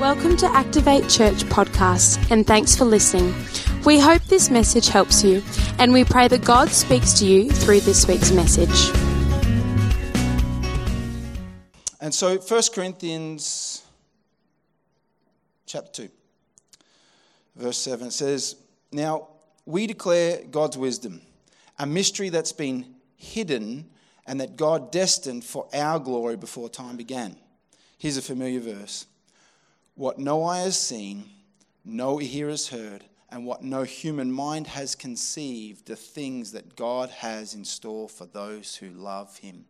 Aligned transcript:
Welcome 0.00 0.38
to 0.38 0.46
Activate 0.46 1.10
Church 1.10 1.44
podcast, 1.44 2.30
and 2.30 2.46
thanks 2.46 2.74
for 2.74 2.86
listening. 2.86 3.34
We 3.84 3.98
hope 3.98 4.22
this 4.22 4.48
message 4.48 4.88
helps 4.88 5.22
you, 5.22 5.42
and 5.78 5.92
we 5.92 6.04
pray 6.04 6.26
that 6.26 6.42
God 6.42 6.70
speaks 6.70 7.12
to 7.18 7.26
you 7.26 7.50
through 7.50 7.80
this 7.80 8.08
week's 8.08 8.32
message. 8.32 8.88
And 12.00 12.14
so 12.14 12.38
1 12.38 12.62
Corinthians 12.74 13.82
chapter 15.66 16.06
2, 16.06 16.08
verse 17.56 17.76
7 17.76 18.10
says, 18.10 18.56
Now 18.90 19.28
we 19.66 19.86
declare 19.86 20.42
God's 20.50 20.78
wisdom, 20.78 21.20
a 21.78 21.84
mystery 21.84 22.30
that's 22.30 22.52
been 22.52 22.86
hidden 23.16 23.90
and 24.26 24.40
that 24.40 24.56
God 24.56 24.92
destined 24.92 25.44
for 25.44 25.68
our 25.74 25.98
glory 25.98 26.36
before 26.36 26.70
time 26.70 26.96
began. 26.96 27.36
Here's 27.98 28.16
a 28.16 28.22
familiar 28.22 28.60
verse 28.60 29.04
What 30.00 30.18
no 30.18 30.44
eye 30.44 30.60
has 30.60 30.78
seen, 30.78 31.28
no 31.84 32.22
ear 32.22 32.48
has 32.48 32.68
heard, 32.68 33.04
and 33.28 33.44
what 33.44 33.62
no 33.62 33.82
human 33.82 34.32
mind 34.32 34.66
has 34.68 34.94
conceived, 34.94 35.88
the 35.88 35.94
things 35.94 36.52
that 36.52 36.74
God 36.74 37.10
has 37.10 37.52
in 37.52 37.66
store 37.66 38.08
for 38.08 38.24
those 38.24 38.74
who 38.74 38.88
love 38.88 39.36
Him. 39.36 39.66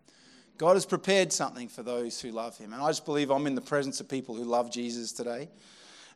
God 0.57 0.75
has 0.75 0.87
prepared 0.87 1.33
something 1.33 1.67
for 1.67 1.83
those 1.83 2.21
who 2.21 2.31
love 2.31 2.57
Him. 2.57 2.73
And 2.73 2.81
I 2.81 2.87
just 2.91 3.05
believe 3.05 3.29
I'm 3.29 3.49
in 3.49 3.57
the 3.57 3.61
presence 3.61 3.99
of 3.99 4.09
people 4.09 4.37
who 4.37 4.45
love 4.45 4.71
Jesus 4.71 5.11
today 5.11 5.49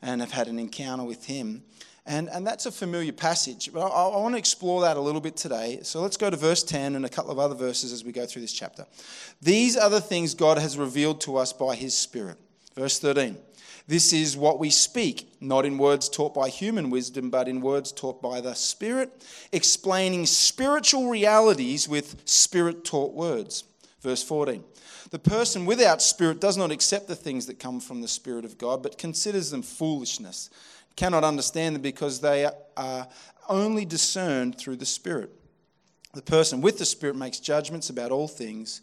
and 0.00 0.20
have 0.20 0.30
had 0.30 0.46
an 0.46 0.60
encounter 0.60 1.02
with 1.02 1.24
Him. 1.24 1.64
And, 2.06 2.28
and 2.28 2.46
that's 2.46 2.66
a 2.66 2.70
familiar 2.70 3.10
passage, 3.10 3.72
but 3.72 3.80
I, 3.80 3.88
I 3.88 4.16
want 4.18 4.34
to 4.34 4.38
explore 4.38 4.82
that 4.82 4.96
a 4.96 5.00
little 5.00 5.20
bit 5.20 5.36
today. 5.36 5.80
So 5.82 6.00
let's 6.00 6.16
go 6.16 6.30
to 6.30 6.36
verse 6.36 6.62
10 6.62 6.94
and 6.94 7.04
a 7.04 7.08
couple 7.08 7.32
of 7.32 7.40
other 7.40 7.56
verses 7.56 7.92
as 7.92 8.04
we 8.04 8.12
go 8.12 8.26
through 8.26 8.42
this 8.42 8.52
chapter. 8.52 8.86
These 9.42 9.76
are 9.76 9.90
the 9.90 10.00
things 10.00 10.34
God 10.34 10.58
has 10.58 10.78
revealed 10.78 11.20
to 11.22 11.36
us 11.36 11.52
by 11.52 11.74
His 11.74 11.98
Spirit. 11.98 12.38
Verse 12.76 13.00
13. 13.00 13.38
This 13.86 14.12
is 14.12 14.36
what 14.36 14.58
we 14.58 14.70
speak, 14.70 15.30
not 15.40 15.66
in 15.66 15.76
words 15.76 16.08
taught 16.08 16.32
by 16.32 16.48
human 16.48 16.88
wisdom, 16.88 17.28
but 17.28 17.48
in 17.48 17.60
words 17.60 17.92
taught 17.92 18.22
by 18.22 18.40
the 18.40 18.54
Spirit, 18.54 19.24
explaining 19.52 20.24
spiritual 20.24 21.10
realities 21.10 21.86
with 21.86 22.22
Spirit 22.24 22.84
taught 22.84 23.12
words. 23.12 23.64
Verse 24.00 24.22
14. 24.22 24.64
The 25.10 25.18
person 25.18 25.66
without 25.66 26.00
Spirit 26.00 26.40
does 26.40 26.56
not 26.56 26.70
accept 26.70 27.08
the 27.08 27.16
things 27.16 27.46
that 27.46 27.58
come 27.58 27.78
from 27.78 28.00
the 28.00 28.08
Spirit 28.08 28.44
of 28.46 28.56
God, 28.56 28.82
but 28.82 28.96
considers 28.96 29.50
them 29.50 29.62
foolishness 29.62 30.50
cannot 30.96 31.24
understand 31.24 31.74
them 31.74 31.82
because 31.82 32.20
they 32.20 32.48
are 32.76 33.08
only 33.48 33.84
discerned 33.84 34.56
through 34.58 34.76
the 34.76 34.86
Spirit. 34.86 35.30
The 36.14 36.22
person 36.22 36.60
with 36.60 36.78
the 36.78 36.86
Spirit 36.86 37.16
makes 37.16 37.40
judgments 37.40 37.90
about 37.90 38.12
all 38.12 38.28
things, 38.28 38.80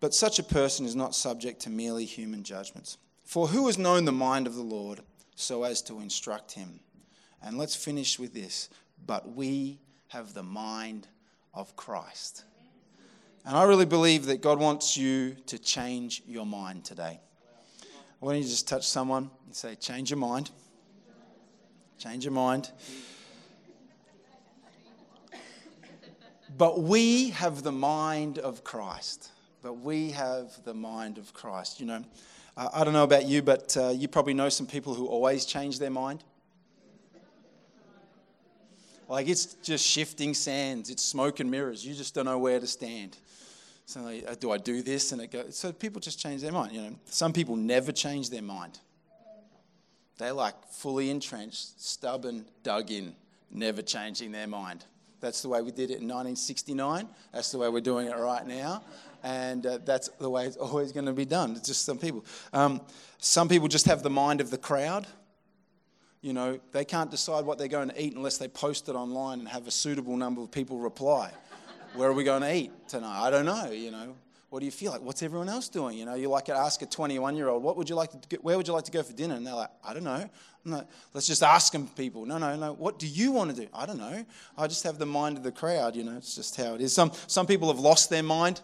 but 0.00 0.14
such 0.14 0.38
a 0.38 0.42
person 0.42 0.86
is 0.86 0.96
not 0.96 1.14
subject 1.14 1.60
to 1.60 1.70
merely 1.70 2.04
human 2.04 2.42
judgments. 2.42 2.96
For 3.28 3.46
who 3.46 3.66
has 3.66 3.76
known 3.76 4.06
the 4.06 4.10
mind 4.10 4.46
of 4.46 4.54
the 4.54 4.62
Lord 4.62 5.00
so 5.34 5.62
as 5.62 5.82
to 5.82 6.00
instruct 6.00 6.52
him? 6.52 6.80
And 7.42 7.58
let's 7.58 7.76
finish 7.76 8.18
with 8.18 8.32
this. 8.32 8.70
But 9.04 9.34
we 9.34 9.80
have 10.06 10.32
the 10.32 10.42
mind 10.42 11.08
of 11.52 11.76
Christ. 11.76 12.44
And 13.44 13.54
I 13.54 13.64
really 13.64 13.84
believe 13.84 14.24
that 14.26 14.40
God 14.40 14.58
wants 14.58 14.96
you 14.96 15.36
to 15.44 15.58
change 15.58 16.22
your 16.26 16.46
mind 16.46 16.86
today. 16.86 17.20
Why 18.20 18.32
don't 18.32 18.40
you 18.40 18.48
just 18.48 18.66
touch 18.66 18.88
someone 18.88 19.30
and 19.44 19.54
say, 19.54 19.74
Change 19.74 20.08
your 20.08 20.18
mind? 20.18 20.50
Change 21.98 22.24
your 22.24 22.32
mind. 22.32 22.70
But 26.56 26.80
we 26.80 27.28
have 27.28 27.62
the 27.62 27.72
mind 27.72 28.38
of 28.38 28.64
Christ. 28.64 29.32
But 29.60 29.74
we 29.74 30.12
have 30.12 30.64
the 30.64 30.72
mind 30.72 31.18
of 31.18 31.34
Christ. 31.34 31.78
You 31.78 31.86
know, 31.86 32.04
uh, 32.58 32.68
I 32.74 32.82
don't 32.82 32.92
know 32.92 33.04
about 33.04 33.24
you, 33.24 33.40
but 33.40 33.76
uh, 33.76 33.90
you 33.90 34.08
probably 34.08 34.34
know 34.34 34.48
some 34.48 34.66
people 34.66 34.92
who 34.92 35.06
always 35.06 35.44
change 35.44 35.78
their 35.78 35.90
mind. 35.90 36.24
Like 39.08 39.28
it's 39.28 39.54
just 39.62 39.86
shifting 39.86 40.34
sands, 40.34 40.90
it's 40.90 41.04
smoke 41.04 41.40
and 41.40 41.50
mirrors. 41.50 41.86
You 41.86 41.94
just 41.94 42.14
don't 42.14 42.26
know 42.26 42.38
where 42.38 42.60
to 42.60 42.66
stand. 42.66 43.16
So, 43.86 44.06
uh, 44.06 44.34
do 44.38 44.50
I 44.50 44.58
do 44.58 44.82
this? 44.82 45.12
And 45.12 45.22
it 45.22 45.30
goes. 45.30 45.56
So 45.56 45.72
people 45.72 46.00
just 46.00 46.18
change 46.18 46.42
their 46.42 46.52
mind. 46.52 46.72
You 46.72 46.82
know, 46.82 46.94
some 47.06 47.32
people 47.32 47.56
never 47.56 47.90
change 47.90 48.28
their 48.28 48.42
mind. 48.42 48.78
They're 50.18 50.32
like 50.32 50.54
fully 50.70 51.10
entrenched, 51.10 51.80
stubborn, 51.80 52.44
dug 52.64 52.90
in, 52.90 53.14
never 53.50 53.80
changing 53.80 54.32
their 54.32 54.48
mind. 54.48 54.84
That's 55.20 55.42
the 55.42 55.48
way 55.48 55.62
we 55.62 55.70
did 55.70 55.90
it 55.90 56.00
in 56.00 56.08
1969. 56.08 57.08
That's 57.32 57.50
the 57.50 57.58
way 57.58 57.68
we're 57.68 57.80
doing 57.80 58.08
it 58.08 58.16
right 58.16 58.46
now. 58.46 58.82
And 59.22 59.66
uh, 59.66 59.78
that's 59.84 60.08
the 60.20 60.30
way 60.30 60.46
it's 60.46 60.56
always 60.56 60.92
going 60.92 61.06
to 61.06 61.12
be 61.12 61.24
done. 61.24 61.52
It's 61.56 61.66
just 61.66 61.84
some 61.84 61.98
people. 61.98 62.24
Um, 62.52 62.80
some 63.18 63.48
people 63.48 63.68
just 63.68 63.86
have 63.86 64.02
the 64.02 64.10
mind 64.10 64.40
of 64.40 64.50
the 64.50 64.58
crowd. 64.58 65.06
You 66.20 66.32
know, 66.32 66.58
they 66.72 66.84
can't 66.84 67.10
decide 67.10 67.44
what 67.44 67.58
they're 67.58 67.68
going 67.68 67.90
to 67.90 68.02
eat 68.02 68.14
unless 68.14 68.38
they 68.38 68.48
post 68.48 68.88
it 68.88 68.94
online 68.94 69.40
and 69.40 69.48
have 69.48 69.66
a 69.66 69.70
suitable 69.70 70.16
number 70.16 70.40
of 70.40 70.50
people 70.50 70.78
reply. 70.78 71.32
Where 71.94 72.08
are 72.08 72.12
we 72.12 72.24
going 72.24 72.42
to 72.42 72.54
eat 72.54 72.72
tonight? 72.88 73.26
I 73.26 73.30
don't 73.30 73.46
know, 73.46 73.70
you 73.70 73.90
know. 73.90 74.14
What 74.50 74.60
do 74.60 74.64
you 74.66 74.72
feel 74.72 74.92
like? 74.92 75.02
What's 75.02 75.22
everyone 75.22 75.50
else 75.50 75.68
doing? 75.68 75.98
You 75.98 76.06
know, 76.06 76.14
you 76.14 76.30
like 76.30 76.46
to 76.46 76.54
ask 76.54 76.80
a 76.80 76.86
21 76.86 77.36
year 77.36 77.48
old, 77.48 77.62
what 77.62 77.76
would 77.76 77.88
you 77.88 77.94
like 77.94 78.10
to 78.12 78.28
get, 78.28 78.42
where 78.42 78.56
would 78.56 78.66
you 78.66 78.72
like 78.72 78.84
to 78.84 78.90
go 78.90 79.02
for 79.02 79.12
dinner? 79.12 79.34
And 79.34 79.46
they're 79.46 79.54
like, 79.54 79.70
I 79.84 79.92
don't 79.92 80.04
know. 80.04 80.28
Like, 80.64 80.86
Let's 81.12 81.26
just 81.26 81.42
ask 81.42 81.72
them 81.72 81.86
people. 81.88 82.24
No, 82.24 82.38
no, 82.38 82.56
no. 82.56 82.72
What 82.72 82.98
do 82.98 83.06
you 83.06 83.32
want 83.32 83.54
to 83.54 83.62
do? 83.62 83.68
I 83.74 83.84
don't 83.84 83.98
know. 83.98 84.24
I 84.56 84.66
just 84.66 84.84
have 84.84 84.98
the 84.98 85.06
mind 85.06 85.36
of 85.36 85.42
the 85.42 85.52
crowd. 85.52 85.96
You 85.96 86.04
know, 86.04 86.16
it's 86.16 86.34
just 86.34 86.56
how 86.56 86.74
it 86.74 86.80
is. 86.80 86.94
Some, 86.94 87.12
some 87.26 87.46
people 87.46 87.68
have 87.68 87.78
lost 87.78 88.08
their 88.08 88.22
mind. 88.22 88.60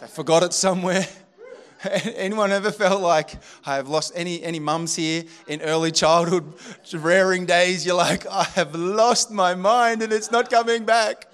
They 0.00 0.06
forgot 0.06 0.42
it 0.42 0.54
somewhere. 0.54 1.06
Anyone 2.16 2.50
ever 2.50 2.72
felt 2.72 3.02
like 3.02 3.32
I 3.64 3.76
have 3.76 3.88
lost 3.88 4.12
any 4.16 4.42
any 4.42 4.58
mums 4.58 4.96
here 4.96 5.24
in 5.46 5.60
early 5.62 5.92
childhood 5.92 6.52
rearing 6.92 7.46
days? 7.46 7.86
You're 7.86 7.94
like, 7.94 8.26
I 8.26 8.44
have 8.44 8.74
lost 8.74 9.30
my 9.30 9.54
mind 9.54 10.02
and 10.02 10.12
it's 10.12 10.30
not 10.30 10.50
coming 10.50 10.84
back. 10.84 11.27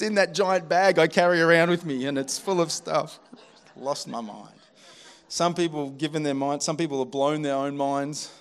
It's 0.00 0.08
in 0.08 0.14
that 0.14 0.32
giant 0.32 0.66
bag 0.66 0.98
I 0.98 1.06
carry 1.06 1.42
around 1.42 1.68
with 1.68 1.84
me, 1.84 2.06
and 2.06 2.16
it's 2.16 2.38
full 2.38 2.62
of 2.62 2.72
stuff. 2.72 3.18
Lost 3.76 4.08
my 4.08 4.22
mind. 4.22 4.54
Some 5.28 5.52
people 5.52 5.90
given 5.90 6.22
their 6.22 6.32
mind, 6.32 6.62
some 6.62 6.78
people 6.78 7.00
have 7.00 7.10
blown 7.10 7.42
their 7.42 7.54
own 7.54 7.76
minds. 7.76 8.32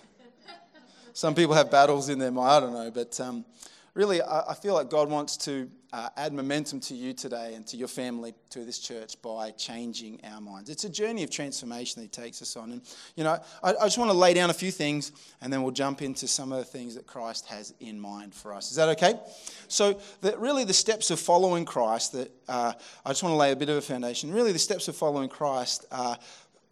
Some 1.11 1.35
people 1.35 1.53
have 1.55 1.69
battles 1.69 2.07
in 2.07 2.17
their 2.17 2.31
mind, 2.31 2.49
I 2.49 2.59
don't 2.61 2.73
know. 2.73 2.91
But 2.91 3.19
um, 3.19 3.43
really, 3.93 4.21
I, 4.21 4.51
I, 4.51 4.53
feel 4.53 4.73
like 4.73 4.89
God 4.89 5.09
wants 5.09 5.35
to 5.35 5.69
uh, 5.91 6.09
add 6.17 6.33
momentum 6.33 6.79
to 6.79 6.95
you 6.95 7.13
today 7.13 7.55
and 7.55 7.65
to 7.67 7.77
your 7.77 7.87
family, 7.87 8.33
to 8.51 8.63
this 8.63 8.79
church, 8.79 9.19
by 9.21 9.51
changing 9.51 10.19
our 10.23 10.39
minds. 10.39 10.69
It's 10.69 10.83
a 10.83 10.89
journey 10.89 11.23
of 11.23 11.31
transformation 11.31 12.01
that 12.01 12.15
He 12.15 12.23
takes 12.23 12.41
us 12.41 12.55
on. 12.55 12.71
And, 12.71 12.81
you 13.15 13.23
know, 13.23 13.39
I, 13.63 13.69
I 13.69 13.85
just 13.85 13.97
want 13.97 14.11
to 14.11 14.17
lay 14.17 14.33
down 14.33 14.49
a 14.49 14.53
few 14.53 14.71
things 14.71 15.11
and 15.41 15.51
then 15.51 15.63
we'll 15.63 15.71
jump 15.71 16.01
into 16.01 16.27
some 16.27 16.51
of 16.51 16.59
the 16.59 16.65
things 16.65 16.95
that 16.95 17.07
Christ 17.07 17.47
has 17.47 17.73
in 17.79 17.99
mind 17.99 18.33
for 18.33 18.53
us. 18.53 18.69
Is 18.69 18.77
that 18.77 18.89
okay? 18.89 19.15
So, 19.67 19.99
the, 20.21 20.37
really, 20.37 20.63
the 20.63 20.73
steps 20.73 21.11
of 21.11 21.19
following 21.19 21.65
Christ, 21.65 22.13
that 22.13 22.31
uh, 22.47 22.73
I 23.05 23.09
just 23.09 23.23
want 23.23 23.33
to 23.33 23.37
lay 23.37 23.51
a 23.51 23.55
bit 23.55 23.69
of 23.69 23.77
a 23.77 23.81
foundation. 23.81 24.31
Really, 24.31 24.51
the 24.51 24.59
steps 24.59 24.87
of 24.87 24.95
following 24.95 25.29
Christ 25.29 25.85
are 25.91 26.17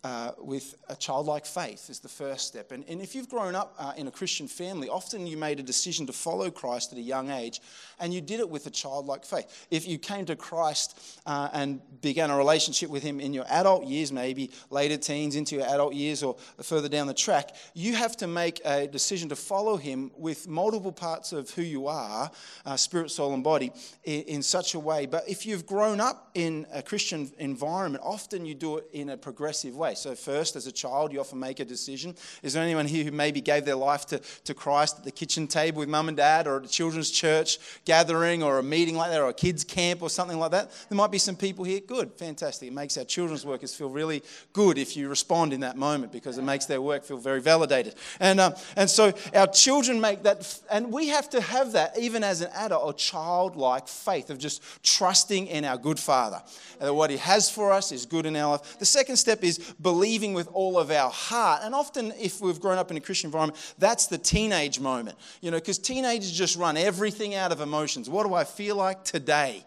uh, 0.07 0.31
with 0.38 0.75
a 0.88 0.95
childlike 0.95 1.45
faith 1.45 1.90
is 1.90 2.00
the 2.00 2.07
first 2.07 2.47
step. 2.47 2.72
And, 2.72 2.85
and 2.88 3.01
if 3.01 3.13
you've 3.13 3.28
grown 3.28 3.56
up 3.56 3.75
uh, 3.78 3.91
in 3.97 4.07
a 4.07 4.12
Christian 4.12 4.47
family, 4.47 4.88
often 4.88 5.28
you 5.28 5.35
made 5.35 5.59
a 5.59 5.63
decision 5.63 6.07
to 6.07 6.13
follow 6.13 6.50
Christ 6.50 6.94
at 6.94 6.97
a 6.97 7.01
young 7.01 7.29
age, 7.29 7.59
and 8.00 8.13
you 8.13 8.22
did 8.22 8.40
it 8.40 8.50
with 8.50 8.66
a 8.67 8.69
childlike 8.69 9.25
faith. 9.25 9.67
If 9.69 9.85
you 9.85 9.97
came 9.97 10.25
to 10.28 10.38
Christ 10.38 11.19
uh, 11.25 11.50
and 11.51 11.81
began 12.00 12.29
a 12.29 12.38
relationship 12.38 12.90
with 12.90 13.03
Him 13.03 13.19
in 13.19 13.34
your 13.34 13.44
adult 13.50 13.85
years, 13.85 14.13
maybe 14.13 14.51
later 14.69 14.96
teens 14.96 15.35
into 15.35 15.57
your 15.57 15.66
adult 15.66 15.94
years 15.94 16.23
or 16.23 16.38
further 16.63 16.88
down 16.88 17.07
the 17.07 17.13
track, 17.13 17.53
you 17.73 17.94
have 17.96 18.16
to 18.17 18.28
make 18.28 18.62
a 18.63 18.88
decision 18.88 19.28
to 19.28 19.35
follow 19.35 19.75
Him 19.75 20.12
with 20.16 20.47
multiple 20.47 20.94
parts 20.94 21.34
of 21.34 21.50
who 21.50 21.63
you 21.63 21.88
are, 21.88 22.31
uh, 22.66 22.78
spirit, 22.78 23.12
soul, 23.12 23.34
and 23.34 23.44
body, 23.44 23.73
in, 24.06 24.22
in 24.22 24.41
such 24.41 24.73
a 24.73 24.79
way. 24.79 25.06
But 25.06 25.28
if 25.28 25.46
you've 25.46 25.66
grown 25.66 26.00
up 26.00 26.29
in 26.34 26.66
a 26.72 26.81
Christian 26.81 27.29
environment, 27.40 28.06
often 28.06 28.46
you 28.46 28.56
do 28.56 28.78
it 28.78 28.88
in 28.94 29.09
a 29.09 29.17
progressive 29.17 29.75
way. 29.75 29.96
So, 29.97 30.16
first, 30.16 30.56
as 30.56 30.68
a 30.68 30.72
child, 30.72 31.12
you 31.12 31.19
often 31.19 31.40
make 31.40 31.59
a 31.59 31.66
decision. 31.66 32.16
Is 32.44 32.53
there 32.53 32.64
anyone 32.64 32.85
here 32.85 33.03
who 33.03 33.11
maybe 33.11 33.41
gave 33.41 33.66
their 33.66 33.76
life 33.76 34.05
to, 34.08 34.20
to 34.46 34.53
Christ 34.53 34.99
at 34.99 35.03
the 35.03 35.11
kitchen 35.11 35.47
table 35.47 35.79
with 35.79 35.90
mum 35.90 36.08
and 36.08 36.17
dad, 36.17 36.47
or 36.47 36.58
at 36.58 36.66
a 36.66 36.67
children's 36.67 37.11
church 37.11 37.59
gathering, 37.85 38.44
or 38.44 38.59
a 38.59 38.64
meeting 38.64 38.96
like 38.96 39.11
that, 39.11 39.22
or 39.22 39.29
a 39.29 39.34
kids' 39.34 39.64
camp, 39.64 40.02
or 40.02 40.09
something 40.09 40.38
like 40.38 40.52
that? 40.52 40.72
There 40.90 40.96
might 40.96 41.11
be 41.11 41.17
some 41.17 41.35
people 41.35 41.66
here. 41.66 41.79
Good, 41.79 42.11
fantastic. 42.14 42.67
It 42.67 42.73
makes 42.73 42.97
our 42.97 43.03
children's 43.03 43.46
workers 43.46 43.76
feel 43.76 43.90
really 43.90 44.23
good 44.53 44.78
if 44.78 44.96
you 44.96 45.09
respond 45.09 45.53
in 45.53 45.61
that 45.61 45.78
moment 45.78 46.11
because 46.11 46.38
it 46.38 46.43
makes 46.43 46.66
their 46.66 46.82
work 46.82 47.03
feel 47.03 47.17
very 47.17 47.41
validated. 47.41 47.96
And, 48.20 48.40
um, 48.40 48.53
and 48.76 48.90
so, 48.90 49.14
our 49.34 49.47
children 49.47 50.00
make 50.00 50.23
that, 50.23 50.61
and 50.70 50.91
we 50.91 51.08
have 51.08 51.29
to 51.32 51.41
have 51.41 51.73
that 51.73 51.97
even 51.97 52.23
as 52.23 52.41
an 52.41 52.50
adult, 52.53 52.96
a 52.96 52.97
childlike 52.97 53.88
faith 53.88 54.29
of 54.29 54.38
just 54.38 54.61
trusting 54.84 55.47
in 55.47 55.66
our 55.66 55.78
good 55.78 56.00
Father. 56.00 56.41
That 56.79 56.93
what 56.93 57.09
He 57.09 57.17
has 57.17 57.50
for 57.50 57.72
us 57.72 57.91
is 57.91 58.05
good 58.05 58.26
in 58.26 58.35
our 58.35 58.52
life. 58.52 58.78
The 58.79 58.85
second 58.85 59.17
step 59.17 59.43
is 59.43 59.73
believing 59.82 60.34
with 60.34 60.47
all 60.53 60.78
of 60.78 60.91
our 60.91 61.09
heart. 61.09 61.62
And 61.64 61.76
often, 61.76 62.14
if 62.20 62.41
we've 62.41 62.59
grown 62.59 62.78
up 62.78 62.91
in 62.91 62.97
a 62.97 63.00
Christian 63.00 63.28
environment, 63.28 63.76
that's 63.78 64.08
the 64.08 64.18
teenage 64.18 64.79
moment, 64.79 65.18
you 65.41 65.52
know, 65.52 65.58
because 65.58 65.78
teenagers 65.78 66.32
just 66.32 66.58
run 66.58 66.78
everything 66.78 67.35
out 67.35 67.52
of 67.52 67.62
emotions. 67.62 68.09
What 68.09 68.26
do 68.26 68.34
I 68.34 68.44
feel 68.44 68.76
like 68.76 69.03
today? 69.03 69.64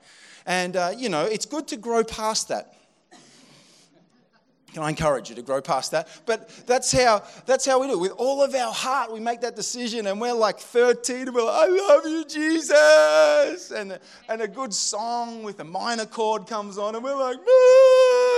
And, 0.47 0.77
uh, 0.77 0.93
you 0.97 1.09
know, 1.09 1.27
it's 1.27 1.47
good 1.47 1.69
to 1.69 1.77
grow 1.77 2.03
past 2.03 2.49
that. 2.49 2.75
Can 4.73 4.85
I 4.85 4.89
encourage 4.89 5.29
you 5.29 5.35
to 5.35 5.43
grow 5.43 5.61
past 5.61 5.91
that? 5.91 6.09
But 6.27 6.49
that's 6.67 6.93
how 6.93 7.25
that's 7.45 7.67
how 7.67 7.81
we 7.81 7.89
do 7.89 7.95
it. 7.95 8.01
With 8.01 8.13
all 8.13 8.41
of 8.43 8.55
our 8.55 8.73
heart, 8.73 9.13
we 9.13 9.19
make 9.19 9.41
that 9.41 9.57
decision, 9.57 10.07
and 10.07 10.21
we're 10.21 10.33
like 10.33 10.61
13, 10.61 11.23
and 11.23 11.35
we're 11.35 11.45
like, 11.45 11.63
I 11.63 11.67
love 11.67 12.07
you, 12.07 12.25
Jesus. 12.25 13.73
And, 13.73 13.99
and 14.29 14.43
a 14.43 14.47
good 14.47 14.73
song 14.73 15.43
with 15.43 15.59
a 15.59 15.65
minor 15.65 16.07
chord 16.07 16.47
comes 16.47 16.79
on, 16.79 16.95
and 16.95 17.03
we're 17.03 17.17
like, 17.17 17.39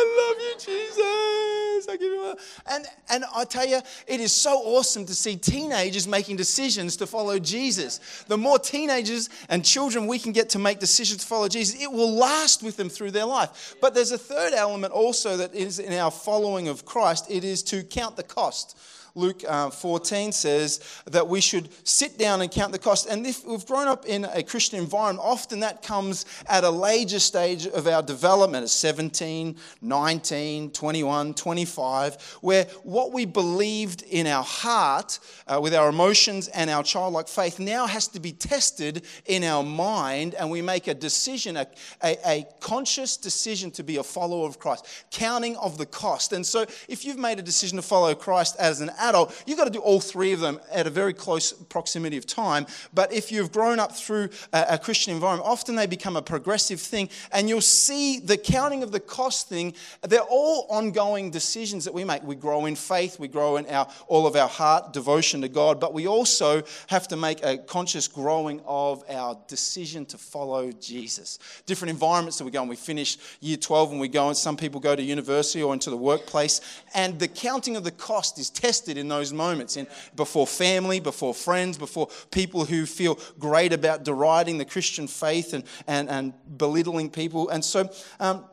I 0.03 0.29
love 0.29 0.43
you, 0.43 0.55
Jesus. 0.55 1.89
I 1.89 1.97
give 1.97 2.13
you 2.13 2.25
a... 2.25 2.37
and 2.73 2.87
and 3.11 3.25
I 3.35 3.45
tell 3.45 3.67
you, 3.67 3.81
it 4.07 4.21
is 4.21 4.33
so 4.33 4.59
awesome 4.65 5.07
to 5.07 5.15
see 5.15 5.37
teenagers 5.37 6.09
making 6.09 6.37
decisions 6.37 6.97
to 6.97 7.07
follow 7.07 7.39
Jesus. 7.39 8.25
The 8.29 8.39
more 8.39 8.59
teenagers 8.59 9.31
and 9.49 9.65
children 9.65 10.07
we 10.07 10.19
can 10.19 10.33
get 10.33 10.51
to 10.51 10.59
make 10.59 10.79
decisions 10.79 11.23
to 11.23 11.27
follow 11.27 11.49
Jesus, 11.49 11.81
it 11.81 11.91
will 11.91 12.13
last 12.13 12.63
with 12.63 12.77
them 12.77 12.89
through 12.89 13.11
their 13.11 13.25
life. 13.25 13.77
But 13.81 13.95
there's 13.95 14.13
a 14.13 14.19
third 14.19 14.53
element 14.55 14.93
also 14.93 15.37
that 15.37 15.55
is 15.55 15.79
in 15.79 15.93
our 15.93 16.11
following 16.11 16.69
of 16.69 16.85
Christ, 16.85 17.27
it 17.31 17.45
is 17.45 17.63
to 17.65 17.83
count 17.83 18.17
the 18.17 18.23
cost. 18.23 18.77
Luke 19.15 19.43
uh, 19.47 19.71
14 19.71 20.33
says 20.33 20.81
that 21.07 21.27
we 21.27 21.41
should 21.41 21.69
sit 21.87 22.19
down 22.19 22.41
and 22.41 22.51
count 22.51 22.73
the 22.73 22.79
cost. 22.79 23.07
And 23.09 23.27
if 23.27 23.47
we've 23.47 23.65
grown 23.67 23.89
up 23.89 24.07
in 24.07 24.25
a 24.25 24.43
Christian 24.43 24.79
environment, 24.79 25.25
often 25.27 25.61
that 25.61 25.83
comes 25.83 26.25
at 26.49 26.65
a 26.65 26.71
later 26.71 27.19
stage 27.19 27.67
of 27.67 27.87
our 27.87 28.03
development 28.03 28.65
at 28.65 28.71
17, 28.71 29.57
19, 29.81 30.71
21, 30.71 31.35
25, 31.35 32.23
where 32.41 32.65
what 32.83 33.13
we 33.13 33.25
believed 33.25 34.03
in 34.03 34.27
our 34.27 34.45
heart 34.45 35.19
uh, 35.47 35.61
with 35.61 35.75
our 35.75 35.89
emotions 35.89 36.49
and 36.49 36.71
our 36.71 36.83
childlike 36.83 37.29
faith 37.29 37.59
now 37.59 37.87
has 37.87 38.09
to 38.09 38.21
be 38.21 38.33
tested 38.33 39.05
in 39.27 39.45
our 39.45 39.63
mind, 39.63 40.35
and 40.35 40.51
we 40.51 40.63
make 40.63 40.87
a 40.87 40.95
decision, 40.95 41.57
a, 41.57 41.67
a, 42.03 42.17
a 42.27 42.47
conscious 42.61 43.17
decision 43.17 43.71
to 43.71 43.83
be 43.83 43.97
a 43.97 44.03
follower 44.03 44.47
of 44.47 44.59
Christ, 44.59 44.87
counting 45.11 45.57
of 45.57 45.77
the 45.77 45.87
cost. 45.87 46.33
And 46.33 46.45
so 46.45 46.63
if 46.89 47.05
you've 47.05 47.19
made 47.19 47.39
a 47.39 47.43
decision 47.43 47.77
to 47.77 47.83
follow 47.83 48.15
Christ 48.15 48.57
as 48.59 48.81
an 48.81 48.91
adult, 49.03 49.43
you've 49.47 49.59
got 49.59 49.65
to 49.65 49.71
do 49.71 49.81
all 49.81 50.01
three 50.01 50.33
of 50.33 50.41
them 50.41 50.61
at 50.71 50.87
a 50.87 50.91
very 50.91 51.13
close 51.13 51.53
proximity 51.53 52.17
of 52.17 52.27
time. 52.27 52.67
But 52.95 53.13
if 53.13 53.31
you've 53.31 53.53
grown 53.53 53.79
up 53.79 53.93
through 53.93 54.31
a, 54.53 54.67
a 54.71 54.79
Christian 54.79 55.13
environment, 55.13 55.49
often 55.49 55.75
they 55.75 55.87
become 55.87 56.17
a 56.17 56.23
progressive 56.23 56.81
thing. 56.81 57.09
And 57.33 57.49
you'll 57.49 57.61
see 57.61 58.21
the 58.21 58.37
counting 58.37 58.83
of 58.83 58.93
the 58.93 59.01
cost 59.01 59.49
thing, 59.49 59.75
they're 60.03 60.21
all 60.21 60.67
ongoing 60.71 61.31
decisions 61.31 61.85
that 61.85 61.95
we 61.95 62.05
make. 62.05 62.23
We 62.23 62.37
grow 62.37 62.67
in 62.67 62.77
faith, 62.77 63.19
we 63.19 63.29
grow 63.29 63.57
in 63.57 63.67
our, 63.67 63.89
all 64.07 64.27
of 64.27 64.37
our 64.37 64.49
heart, 64.49 64.93
devotion 64.93 65.41
to 65.43 65.49
God, 65.49 65.81
but 65.81 65.93
we 65.93 66.07
also 66.07 66.63
have 66.89 67.09
to 67.09 67.17
make 67.17 67.45
a 67.45 67.59
conscious 67.59 68.09
growing 68.09 68.61
of 68.67 69.05
our 69.11 69.39
decision 69.49 70.07
to 70.07 70.19
follow 70.19 70.71
Jesus. 70.73 71.39
Different 71.67 71.91
environments 71.91 72.39
that 72.39 72.45
we 72.45 72.51
go 72.51 72.63
in. 72.63 72.69
We 72.69 72.77
finish 72.77 73.19
year 73.41 73.57
12 73.57 73.93
and 73.93 74.01
we 74.01 74.09
go, 74.09 74.29
and 74.29 74.37
some 74.37 74.57
people 74.57 74.81
go 74.81 74.95
to 74.95 75.03
university 75.03 75.63
or 75.63 75.73
into 75.73 75.91
the 75.91 75.97
workplace, 75.97 76.61
and 76.95 77.19
the 77.19 77.29
counting 77.29 77.77
of 77.77 77.85
the 77.85 77.91
cost 77.91 78.39
is 78.39 78.51
tested 78.51 78.92
in 78.99 79.09
those 79.09 79.33
moments, 79.33 79.77
in, 79.77 79.87
before 80.17 80.47
family, 80.47 81.01
before 81.01 81.35
friends, 81.35 81.79
before 81.79 82.09
people 82.31 82.65
who 82.65 82.87
feel 82.87 83.19
great 83.39 83.73
about 83.73 84.05
deriding 84.05 84.59
the 84.59 84.65
Christian 84.65 85.07
faith 85.07 85.53
and, 85.53 85.65
and, 85.87 86.09
and 86.09 86.33
belittling 86.59 87.11
people. 87.11 87.49
And 87.49 87.65
so, 87.65 87.91
um, 88.21 88.45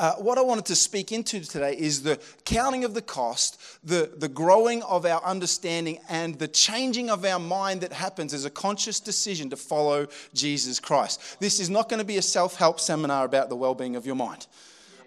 uh, 0.00 0.14
what 0.14 0.38
I 0.38 0.40
wanted 0.40 0.64
to 0.66 0.76
speak 0.76 1.12
into 1.12 1.40
today 1.40 1.76
is 1.76 2.02
the 2.02 2.18
counting 2.46 2.84
of 2.84 2.94
the 2.94 3.02
cost, 3.02 3.60
the, 3.84 4.10
the 4.16 4.28
growing 4.28 4.82
of 4.84 5.04
our 5.04 5.22
understanding, 5.22 5.98
and 6.08 6.38
the 6.38 6.48
changing 6.48 7.10
of 7.10 7.22
our 7.26 7.38
mind 7.38 7.82
that 7.82 7.92
happens 7.92 8.32
as 8.32 8.46
a 8.46 8.50
conscious 8.50 8.98
decision 8.98 9.50
to 9.50 9.56
follow 9.56 10.06
Jesus 10.32 10.80
Christ. 10.80 11.38
This 11.38 11.60
is 11.60 11.68
not 11.68 11.90
going 11.90 11.98
to 11.98 12.06
be 12.06 12.16
a 12.16 12.22
self 12.22 12.56
help 12.56 12.80
seminar 12.80 13.26
about 13.26 13.50
the 13.50 13.56
well 13.56 13.74
being 13.74 13.94
of 13.94 14.06
your 14.06 14.14
mind. 14.14 14.46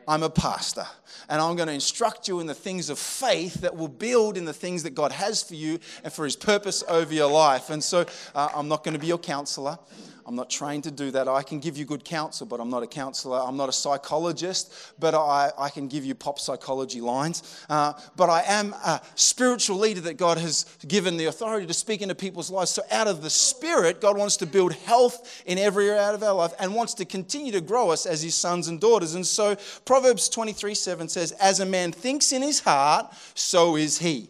I'm 0.08 0.24
a 0.24 0.30
pastor. 0.30 0.86
And 1.30 1.42
I'm 1.42 1.56
going 1.56 1.68
to 1.68 1.74
instruct 1.74 2.28
you 2.28 2.40
in 2.40 2.48
the 2.48 2.54
things 2.54 2.90
of 2.90 3.00
faith 3.00 3.56
that 3.62 3.76
will 3.76 3.88
build 3.88 4.38
in 4.38 4.46
the 4.46 4.54
things 4.54 4.84
that 4.84 4.96
God 4.96 5.12
has 5.12 5.42
for 5.42 5.56
you 5.56 5.80
and 6.04 6.12
for 6.12 6.26
His 6.26 6.36
purpose 6.36 6.84
over 6.88 7.14
your 7.14 7.32
life. 7.32 7.70
And 7.70 7.84
so 7.84 8.06
uh, 8.36 8.50
I'm 8.56 8.68
not 8.68 8.84
going 8.84 8.94
to 8.94 9.00
be 9.00 9.08
your 9.08 9.18
counselor. 9.18 9.78
I'm 10.26 10.36
not 10.36 10.50
trained 10.50 10.84
to 10.86 10.92
do 10.92 11.12
that. 11.12 11.28
I 11.28 11.44
can 11.44 11.60
give 11.60 11.78
you 11.78 11.86
good 11.86 12.06
counsel, 12.06 12.48
but 12.48 12.60
I'm 12.60 12.70
not 12.70 12.84
a 12.84 12.88
counselor. 12.88 13.40
I'm 13.40 13.58
not 13.58 13.70
a 13.70 13.74
psychologist, 13.74 14.74
but 15.00 15.14
I, 15.14 15.52
I 15.58 15.70
can 15.70 15.88
give 15.88 16.06
you 16.06 16.16
pop 16.16 16.40
psychology 16.40 17.02
lines. 17.02 17.66
Uh, 17.70 17.94
but 18.16 18.30
I 18.30 18.44
am 18.44 18.74
a 18.74 19.02
spiritual 19.16 19.78
leader 19.78 20.02
that 20.02 20.16
God 20.16 20.38
has 20.38 20.66
given 20.88 21.18
the 21.18 21.26
authority 21.26 21.68
to 21.68 21.74
speak 21.74 22.02
into 22.02 22.16
people's 22.16 22.50
lives. 22.50 22.72
So, 22.72 22.84
out 22.92 23.08
of 23.08 23.22
the 23.22 23.30
Spirit, 23.30 24.00
God 24.02 24.18
wants 24.18 24.38
to 24.38 24.46
build 24.46 24.74
health 24.74 25.44
in 25.46 25.58
every 25.58 25.90
area 25.90 26.12
of 26.12 26.24
our 26.24 26.34
life 26.34 26.54
and 26.60 26.74
wants 26.74 26.94
to 26.96 27.06
continue 27.06 27.52
to 27.52 27.62
grow 27.62 27.90
us 27.90 28.06
as 28.06 28.22
His 28.22 28.36
sons 28.36 28.68
and 28.68 28.80
daughters. 28.80 29.16
And 29.16 29.26
so, 29.26 29.58
Proverbs 29.86 30.30
23 30.30 30.76
7 30.76 31.10
says, 31.10 31.32
As 31.34 31.60
a 31.60 31.66
man 31.66 31.92
thinks 31.92 32.32
in 32.32 32.42
his 32.42 32.60
heart, 32.60 33.14
so 33.34 33.76
is 33.76 34.00
he. 34.00 34.30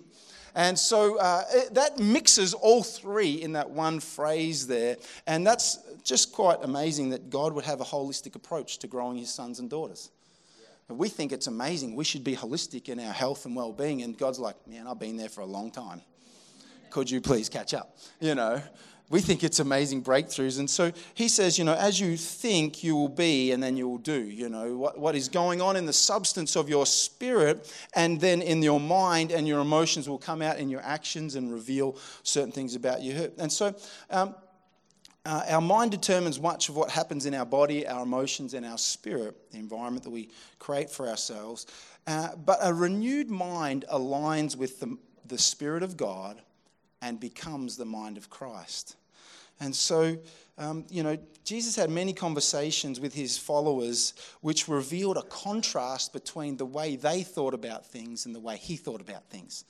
And 0.56 0.78
so 0.78 1.18
uh, 1.18 1.44
it, 1.52 1.74
that 1.74 1.98
mixes 2.00 2.54
all 2.54 2.84
three 2.84 3.42
in 3.42 3.54
that 3.54 3.70
one 3.70 4.00
phrase 4.00 4.68
there. 4.68 4.98
And 5.26 5.46
that's 5.46 5.80
just 6.04 6.32
quite 6.32 6.60
amazing 6.62 7.10
that 7.10 7.30
God 7.30 7.54
would 7.54 7.66
have 7.66 7.82
a 7.82 7.86
holistic 7.86 8.36
approach 8.36 8.78
to 8.80 8.88
growing 8.88 9.18
his 9.18 9.34
sons 9.34 9.60
and 9.60 9.70
daughters. 9.70 10.12
Yeah. 10.90 10.96
We 10.96 11.10
think 11.10 11.32
it's 11.32 11.48
amazing. 11.48 11.96
We 11.96 12.04
should 12.04 12.24
be 12.24 12.36
holistic 12.36 12.90
in 12.90 13.00
our 13.00 13.14
health 13.14 13.46
and 13.46 13.56
well 13.56 13.74
being. 13.74 14.04
And 14.04 14.18
God's 14.18 14.40
like, 14.40 14.56
man, 14.68 14.88
I've 14.88 15.00
been 15.00 15.18
there 15.18 15.30
for 15.30 15.42
a 15.42 15.46
long 15.46 15.72
time. 15.72 16.02
Could 16.92 17.10
you 17.10 17.22
please 17.22 17.50
catch 17.50 17.74
up? 17.74 17.98
You 18.20 18.36
know, 18.36 18.62
we 19.10 19.22
think 19.22 19.44
it's 19.44 19.60
amazing 19.60 20.04
breakthroughs. 20.04 20.60
And 20.60 20.70
so 20.70 20.92
he 21.14 21.28
says, 21.28 21.60
you 21.60 21.66
know, 21.66 21.76
as 21.76 22.00
you 22.00 22.18
think, 22.18 22.84
you 22.84 22.96
will 22.96 23.10
be, 23.10 23.52
and 23.52 23.62
then 23.62 23.78
you 23.78 23.88
will 23.88 23.98
do. 23.98 24.24
You 24.24 24.50
know, 24.50 24.76
what, 24.76 24.98
what 24.98 25.16
is 25.16 25.28
going 25.28 25.62
on 25.62 25.76
in 25.76 25.86
the 25.86 25.94
substance 25.94 26.56
of 26.56 26.70
your 26.70 26.86
spirit, 26.86 27.72
and 27.96 28.20
then 28.20 28.42
in 28.42 28.64
your 28.64 28.80
mind 28.80 29.32
and 29.32 29.48
your 29.48 29.60
emotions 29.60 30.10
will 30.10 30.18
come 30.18 30.42
out 30.42 30.58
in 30.58 30.70
your 30.70 30.82
actions 30.82 31.36
and 31.36 31.52
reveal 31.52 31.98
certain 32.24 32.52
things 32.52 32.76
about 32.76 33.02
you. 33.02 33.32
And 33.38 33.52
so, 33.52 33.76
um, 34.10 34.36
uh, 35.26 35.44
our 35.48 35.62
mind 35.62 35.92
determines 35.92 36.40
much 36.40 36.68
of 36.68 36.76
what 36.76 36.90
happens 36.90 37.26
in 37.26 37.34
our 37.34 37.46
body, 37.46 37.88
our 37.88 38.04
emotions, 38.04 38.54
and 38.54 38.66
our 38.66 38.78
spirit, 38.78 39.36
the 39.52 39.58
environment 39.58 40.04
that 40.04 40.10
we 40.10 40.30
create 40.60 40.90
for 40.90 41.08
ourselves. 41.08 41.66
Uh, 42.08 42.36
but 42.36 42.60
a 42.62 42.74
renewed 42.74 43.30
mind 43.30 43.86
aligns 43.92 44.58
with 44.58 44.82
the, 44.82 44.98
the 45.26 45.38
Spirit 45.38 45.82
of 45.82 45.96
God 45.96 46.42
and 47.04 47.20
becomes 47.20 47.76
the 47.76 47.86
mind 47.86 48.18
of 48.18 48.30
Christ. 48.30 48.96
And 49.60 49.76
so, 49.76 50.18
um, 50.58 50.86
you 50.90 51.04
know, 51.04 51.18
Jesus 51.44 51.76
had 51.76 51.90
many 51.90 52.14
conversations 52.14 53.00
with 53.00 53.14
his 53.14 53.38
followers 53.38 54.14
which 54.40 54.70
revealed 54.70 55.18
a 55.18 55.24
contrast 55.24 56.14
between 56.14 56.56
the 56.56 56.66
way 56.66 56.96
they 56.96 57.22
thought 57.22 57.54
about 57.54 57.86
things 57.86 58.26
and 58.26 58.34
the 58.34 58.40
way 58.40 58.56
he 58.56 58.78
thought 58.78 59.02
about 59.02 59.30
things. 59.30 59.66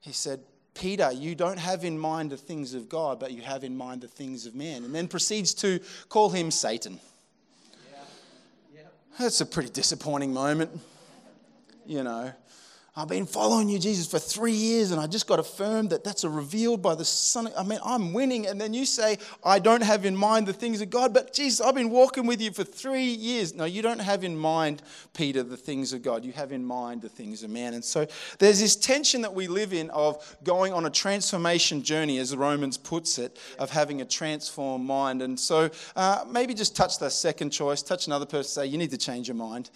He 0.00 0.12
said, 0.12 0.40
Peter, 0.74 1.10
you 1.10 1.34
don't 1.34 1.58
have 1.58 1.84
in 1.84 1.98
mind 1.98 2.30
the 2.30 2.36
things 2.36 2.74
of 2.74 2.88
God, 2.88 3.18
but 3.18 3.32
you 3.32 3.40
have 3.42 3.64
in 3.64 3.76
mind 3.76 4.02
the 4.02 4.08
things 4.08 4.44
of 4.44 4.54
man. 4.54 4.84
And 4.84 4.94
then 4.94 5.08
proceeds 5.08 5.54
to 5.54 5.80
call 6.10 6.28
him 6.28 6.50
Satan. 6.50 7.00
Yeah. 7.90 7.98
Yeah. 8.74 8.80
That's 9.18 9.40
a 9.40 9.46
pretty 9.46 9.70
disappointing 9.70 10.34
moment, 10.34 10.70
you 11.86 12.04
know. 12.04 12.32
I've 12.98 13.06
been 13.06 13.26
following 13.26 13.68
you, 13.68 13.78
Jesus, 13.78 14.08
for 14.08 14.18
three 14.18 14.50
years, 14.50 14.90
and 14.90 15.00
I 15.00 15.06
just 15.06 15.28
got 15.28 15.38
affirmed 15.38 15.90
that 15.90 16.02
that's 16.02 16.24
a 16.24 16.28
revealed 16.28 16.82
by 16.82 16.96
the 16.96 17.04
Son. 17.04 17.48
I 17.56 17.62
mean, 17.62 17.78
I'm 17.84 18.12
winning. 18.12 18.48
And 18.48 18.60
then 18.60 18.74
you 18.74 18.84
say, 18.84 19.18
I 19.44 19.60
don't 19.60 19.84
have 19.84 20.04
in 20.04 20.16
mind 20.16 20.48
the 20.48 20.52
things 20.52 20.80
of 20.80 20.90
God, 20.90 21.14
but 21.14 21.32
Jesus, 21.32 21.64
I've 21.64 21.76
been 21.76 21.90
walking 21.90 22.26
with 22.26 22.40
you 22.40 22.50
for 22.50 22.64
three 22.64 23.04
years. 23.04 23.54
No, 23.54 23.66
you 23.66 23.82
don't 23.82 24.00
have 24.00 24.24
in 24.24 24.36
mind, 24.36 24.82
Peter, 25.14 25.44
the 25.44 25.56
things 25.56 25.92
of 25.92 26.02
God. 26.02 26.24
You 26.24 26.32
have 26.32 26.50
in 26.50 26.64
mind 26.64 27.02
the 27.02 27.08
things 27.08 27.44
of 27.44 27.50
man. 27.50 27.74
And 27.74 27.84
so 27.84 28.04
there's 28.40 28.58
this 28.58 28.74
tension 28.74 29.22
that 29.22 29.32
we 29.32 29.46
live 29.46 29.72
in 29.72 29.90
of 29.90 30.36
going 30.42 30.72
on 30.72 30.84
a 30.84 30.90
transformation 30.90 31.84
journey, 31.84 32.18
as 32.18 32.34
Romans 32.34 32.76
puts 32.76 33.20
it, 33.20 33.38
of 33.60 33.70
having 33.70 34.00
a 34.00 34.04
transformed 34.04 34.84
mind. 34.84 35.22
And 35.22 35.38
so 35.38 35.70
uh, 35.94 36.24
maybe 36.28 36.52
just 36.52 36.74
touch 36.74 36.98
the 36.98 37.10
second 37.10 37.50
choice, 37.50 37.80
touch 37.80 38.08
another 38.08 38.26
person, 38.26 38.50
say, 38.50 38.66
You 38.66 38.76
need 38.76 38.90
to 38.90 38.98
change 38.98 39.28
your 39.28 39.36
mind. 39.36 39.70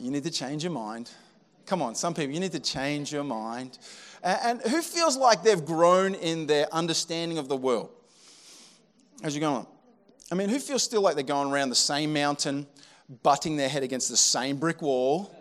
You 0.00 0.10
need 0.10 0.24
to 0.24 0.32
change 0.32 0.64
your 0.64 0.72
mind. 0.72 1.12
Come 1.70 1.82
on, 1.82 1.94
some 1.94 2.14
people, 2.14 2.34
you 2.34 2.40
need 2.40 2.50
to 2.50 2.58
change 2.58 3.12
your 3.12 3.22
mind. 3.22 3.78
And 4.24 4.60
who 4.60 4.82
feels 4.82 5.16
like 5.16 5.44
they've 5.44 5.64
grown 5.64 6.16
in 6.16 6.48
their 6.48 6.66
understanding 6.74 7.38
of 7.38 7.46
the 7.46 7.56
world? 7.56 7.90
As 9.22 9.36
you're 9.36 9.40
going 9.40 9.58
on. 9.58 9.66
I 10.32 10.34
mean, 10.34 10.48
who 10.48 10.58
feels 10.58 10.82
still 10.82 11.00
like 11.00 11.14
they're 11.14 11.22
going 11.22 11.52
around 11.52 11.68
the 11.68 11.76
same 11.76 12.12
mountain, 12.12 12.66
butting 13.22 13.56
their 13.56 13.68
head 13.68 13.84
against 13.84 14.08
the 14.08 14.16
same 14.16 14.56
brick 14.56 14.82
wall? 14.82 15.32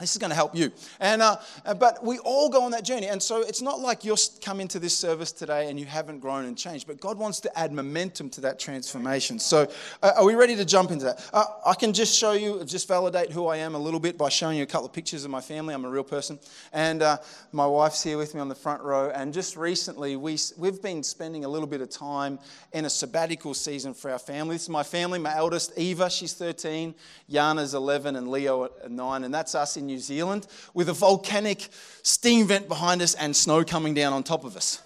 This 0.00 0.12
is 0.12 0.18
going 0.18 0.30
to 0.30 0.36
help 0.36 0.54
you. 0.54 0.70
And, 1.00 1.22
uh, 1.22 1.36
uh, 1.64 1.74
but 1.74 2.04
we 2.04 2.18
all 2.18 2.48
go 2.48 2.62
on 2.62 2.70
that 2.72 2.84
journey. 2.84 3.06
And 3.06 3.22
so 3.22 3.42
it's 3.42 3.62
not 3.62 3.80
like 3.80 4.04
you're 4.04 4.16
come 4.42 4.60
into 4.60 4.78
this 4.78 4.96
service 4.96 5.32
today 5.32 5.68
and 5.68 5.78
you 5.78 5.86
haven't 5.86 6.20
grown 6.20 6.44
and 6.44 6.56
changed, 6.56 6.86
but 6.86 7.00
God 7.00 7.18
wants 7.18 7.40
to 7.40 7.58
add 7.58 7.72
momentum 7.72 8.30
to 8.30 8.40
that 8.42 8.58
transformation. 8.58 9.38
So 9.38 9.70
uh, 10.02 10.12
are 10.16 10.24
we 10.24 10.34
ready 10.34 10.56
to 10.56 10.64
jump 10.64 10.90
into 10.90 11.06
that? 11.06 11.28
Uh, 11.32 11.44
I 11.66 11.74
can 11.74 11.92
just 11.92 12.16
show 12.16 12.32
you, 12.32 12.64
just 12.64 12.88
validate 12.88 13.32
who 13.32 13.46
I 13.46 13.58
am 13.58 13.74
a 13.74 13.78
little 13.78 14.00
bit 14.00 14.16
by 14.16 14.28
showing 14.28 14.56
you 14.56 14.62
a 14.62 14.66
couple 14.66 14.86
of 14.86 14.92
pictures 14.92 15.24
of 15.24 15.30
my 15.30 15.40
family. 15.40 15.74
I'm 15.74 15.84
a 15.84 15.90
real 15.90 16.04
person. 16.04 16.38
And 16.72 17.02
uh, 17.02 17.18
my 17.52 17.66
wife's 17.66 18.02
here 18.02 18.18
with 18.18 18.34
me 18.34 18.40
on 18.40 18.48
the 18.48 18.54
front 18.54 18.82
row. 18.82 19.10
And 19.10 19.32
just 19.32 19.56
recently, 19.56 20.16
we, 20.16 20.38
we've 20.56 20.80
been 20.80 21.02
spending 21.02 21.44
a 21.44 21.48
little 21.48 21.68
bit 21.68 21.80
of 21.80 21.90
time 21.90 22.38
in 22.72 22.84
a 22.84 22.90
sabbatical 22.90 23.54
season 23.54 23.94
for 23.94 24.10
our 24.10 24.18
family. 24.18 24.54
This 24.54 24.62
is 24.62 24.68
my 24.68 24.82
family, 24.82 25.18
my 25.18 25.34
eldest, 25.34 25.72
Eva, 25.76 26.10
she's 26.10 26.34
13, 26.34 26.94
Yana's 27.28 27.74
11, 27.74 28.16
and 28.16 28.28
Leo 28.28 28.64
at 28.64 28.90
9. 28.90 29.24
And 29.24 29.34
that's 29.34 29.54
us 29.54 29.76
in 29.76 29.87
New 29.88 29.98
Zealand 29.98 30.46
with 30.74 30.88
a 30.88 30.92
volcanic 30.92 31.68
steam 32.02 32.46
vent 32.46 32.68
behind 32.68 33.02
us 33.02 33.14
and 33.14 33.34
snow 33.34 33.64
coming 33.64 33.94
down 33.94 34.12
on 34.12 34.22
top 34.22 34.44
of 34.44 34.56
us. 34.56 34.80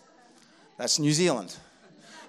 That's 0.78 0.98
New 0.98 1.12
Zealand. 1.12 1.54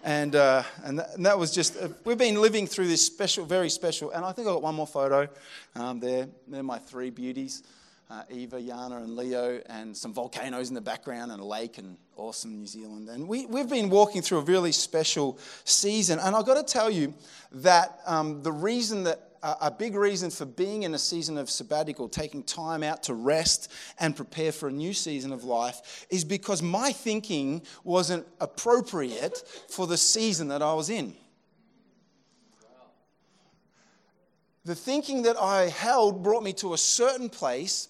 And, 0.04 0.36
uh, 0.36 0.64
and, 0.84 1.00
that, 1.00 1.16
and, 1.16 1.26
that, 1.26 1.40
was 1.40 1.52
just, 1.52 1.78
uh, 1.78 1.88
we've 2.04 2.18
been 2.18 2.42
living 2.42 2.68
through 2.68 2.90
this 2.90 3.06
special, 3.06 3.46
very 3.46 3.70
special, 3.70 4.12
and 4.12 4.26
I 4.26 4.34
think 4.34 4.50
I've 4.50 4.56
got 4.56 4.62
one 4.62 4.76
more 4.76 4.86
photo 4.86 5.30
um, 5.76 6.02
there. 6.02 6.28
They're 6.50 6.62
my 6.62 6.78
three 6.78 7.10
beauties 7.10 7.64
uh, 8.14 8.24
Eva, 8.30 8.58
Yana, 8.58 9.04
and 9.04 9.16
Leo, 9.16 9.60
and 9.68 9.96
some 9.96 10.14
volcanoes 10.14 10.70
in 10.70 10.76
the 10.76 10.82
background, 10.82 11.32
and 11.32 11.42
a 11.42 11.46
lake, 11.46 11.78
and 11.80 11.98
awesome 12.16 12.60
New 12.60 12.68
Zealand. 12.68 13.10
And 13.10 13.28
we, 13.28 13.46
we've 13.48 13.70
been 13.70 13.90
walking 13.90 14.22
through 14.22 14.40
a 14.40 14.44
really 14.44 14.72
special 14.72 15.40
season. 15.64 16.20
And 16.20 16.36
I've 16.36 16.46
got 16.46 16.56
to 16.56 16.72
tell 16.72 16.92
you 16.92 17.14
that 17.54 18.00
um, 18.06 18.44
the 18.44 18.52
reason 18.52 19.04
that 19.06 19.33
a 19.44 19.70
big 19.70 19.96
reason 19.96 20.30
for 20.30 20.46
being 20.46 20.84
in 20.84 20.94
a 20.94 20.98
season 20.98 21.38
of 21.38 21.50
sabbatical, 21.50 22.08
taking 22.08 22.44
time 22.44 22.82
out 22.82 23.04
to 23.04 23.14
rest 23.14 23.70
and 24.00 24.16
prepare 24.16 24.52
for 24.52 24.70
a 24.70 24.72
new 24.72 24.94
season 24.94 25.34
of 25.34 25.44
life, 25.44 26.06
is 26.10 26.24
because 26.24 26.62
my 26.62 26.92
thinking 26.92 27.62
wasn't 27.84 28.26
appropriate 28.40 29.44
for 29.70 29.86
the 29.86 29.98
season 29.98 30.48
that 30.48 30.62
I 30.62 30.74
was 30.74 30.90
in. 30.90 31.14
The 34.66 34.76
thinking 34.76 35.24
that 35.24 35.36
I 35.38 35.64
held 35.68 36.24
brought 36.24 36.44
me 36.44 36.54
to 36.54 36.74
a 36.74 36.78
certain 36.78 37.28
place 37.28 37.90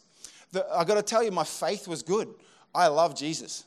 that 0.54 0.66
I 0.74 0.84
got 0.84 0.96
to 0.96 1.04
tell 1.04 1.24
you, 1.24 1.32
my 1.32 1.44
faith 1.44 1.88
was 1.88 2.02
good. 2.02 2.34
I 2.74 2.88
love 2.88 3.16
Jesus 3.16 3.66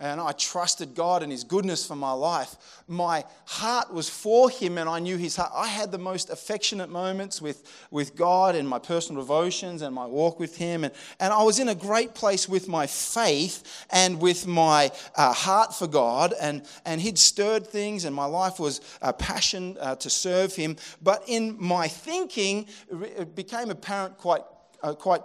and 0.00 0.20
I 0.20 0.30
trusted 0.32 0.94
God 0.94 1.22
and 1.22 1.32
His 1.32 1.42
goodness 1.42 1.84
for 1.84 1.96
my 1.96 2.12
life. 2.12 2.56
My 2.86 3.24
heart 3.46 3.92
was 3.92 4.08
for 4.08 4.48
Him 4.48 4.78
and 4.78 4.88
I 4.88 5.00
knew 5.00 5.16
His 5.16 5.34
heart. 5.34 5.50
I 5.54 5.66
had 5.66 5.90
the 5.90 5.98
most 5.98 6.30
affectionate 6.30 6.88
moments 6.88 7.42
with, 7.42 7.64
with 7.90 8.14
God 8.14 8.54
and 8.54 8.68
my 8.68 8.78
personal 8.78 9.22
devotions 9.22 9.82
and 9.82 9.92
my 9.92 10.06
walk 10.06 10.38
with 10.38 10.56
Him. 10.56 10.84
And, 10.84 10.94
and 11.18 11.32
I 11.32 11.42
was 11.42 11.58
in 11.58 11.68
a 11.68 11.74
great 11.74 12.14
place 12.14 12.48
with 12.48 12.68
my 12.68 12.86
faith 12.86 13.86
and 13.90 14.20
with 14.20 14.46
my 14.46 14.92
uh, 15.16 15.32
heart 15.32 15.74
for 15.74 15.88
God. 15.88 16.32
And, 16.40 16.62
and 16.84 17.00
He'd 17.00 17.18
stirred 17.18 17.66
things 17.66 18.04
and 18.04 18.14
my 18.14 18.26
life 18.26 18.60
was 18.60 18.80
a 19.02 19.12
passion 19.12 19.76
uh, 19.80 19.96
to 19.96 20.08
serve 20.08 20.54
Him. 20.54 20.76
But 21.02 21.24
in 21.26 21.56
my 21.58 21.88
thinking, 21.88 22.66
it 22.90 23.34
became 23.34 23.70
apparent 23.70 24.16
quite, 24.16 24.42
uh, 24.80 24.94
quite 24.94 25.22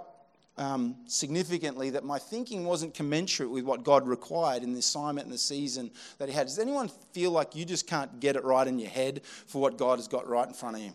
um, 0.57 0.95
significantly 1.07 1.89
that 1.91 2.03
my 2.03 2.19
thinking 2.19 2.65
wasn't 2.65 2.93
commensurate 2.93 3.49
with 3.49 3.63
what 3.63 3.83
God 3.83 4.07
required 4.07 4.63
in 4.63 4.73
the 4.73 4.79
assignment 4.79 5.25
and 5.25 5.33
the 5.33 5.39
season 5.39 5.89
that 6.19 6.29
He 6.29 6.35
had. 6.35 6.47
Does 6.47 6.59
anyone 6.59 6.89
feel 7.11 7.31
like 7.31 7.55
you 7.55 7.65
just 7.65 7.87
can't 7.87 8.19
get 8.19 8.35
it 8.35 8.43
right 8.43 8.67
in 8.67 8.77
your 8.77 8.89
head 8.89 9.21
for 9.23 9.61
what 9.61 9.77
God 9.77 9.97
has 9.97 10.07
got 10.07 10.27
right 10.27 10.47
in 10.47 10.53
front 10.53 10.75
of 10.77 10.81
you? 10.83 10.93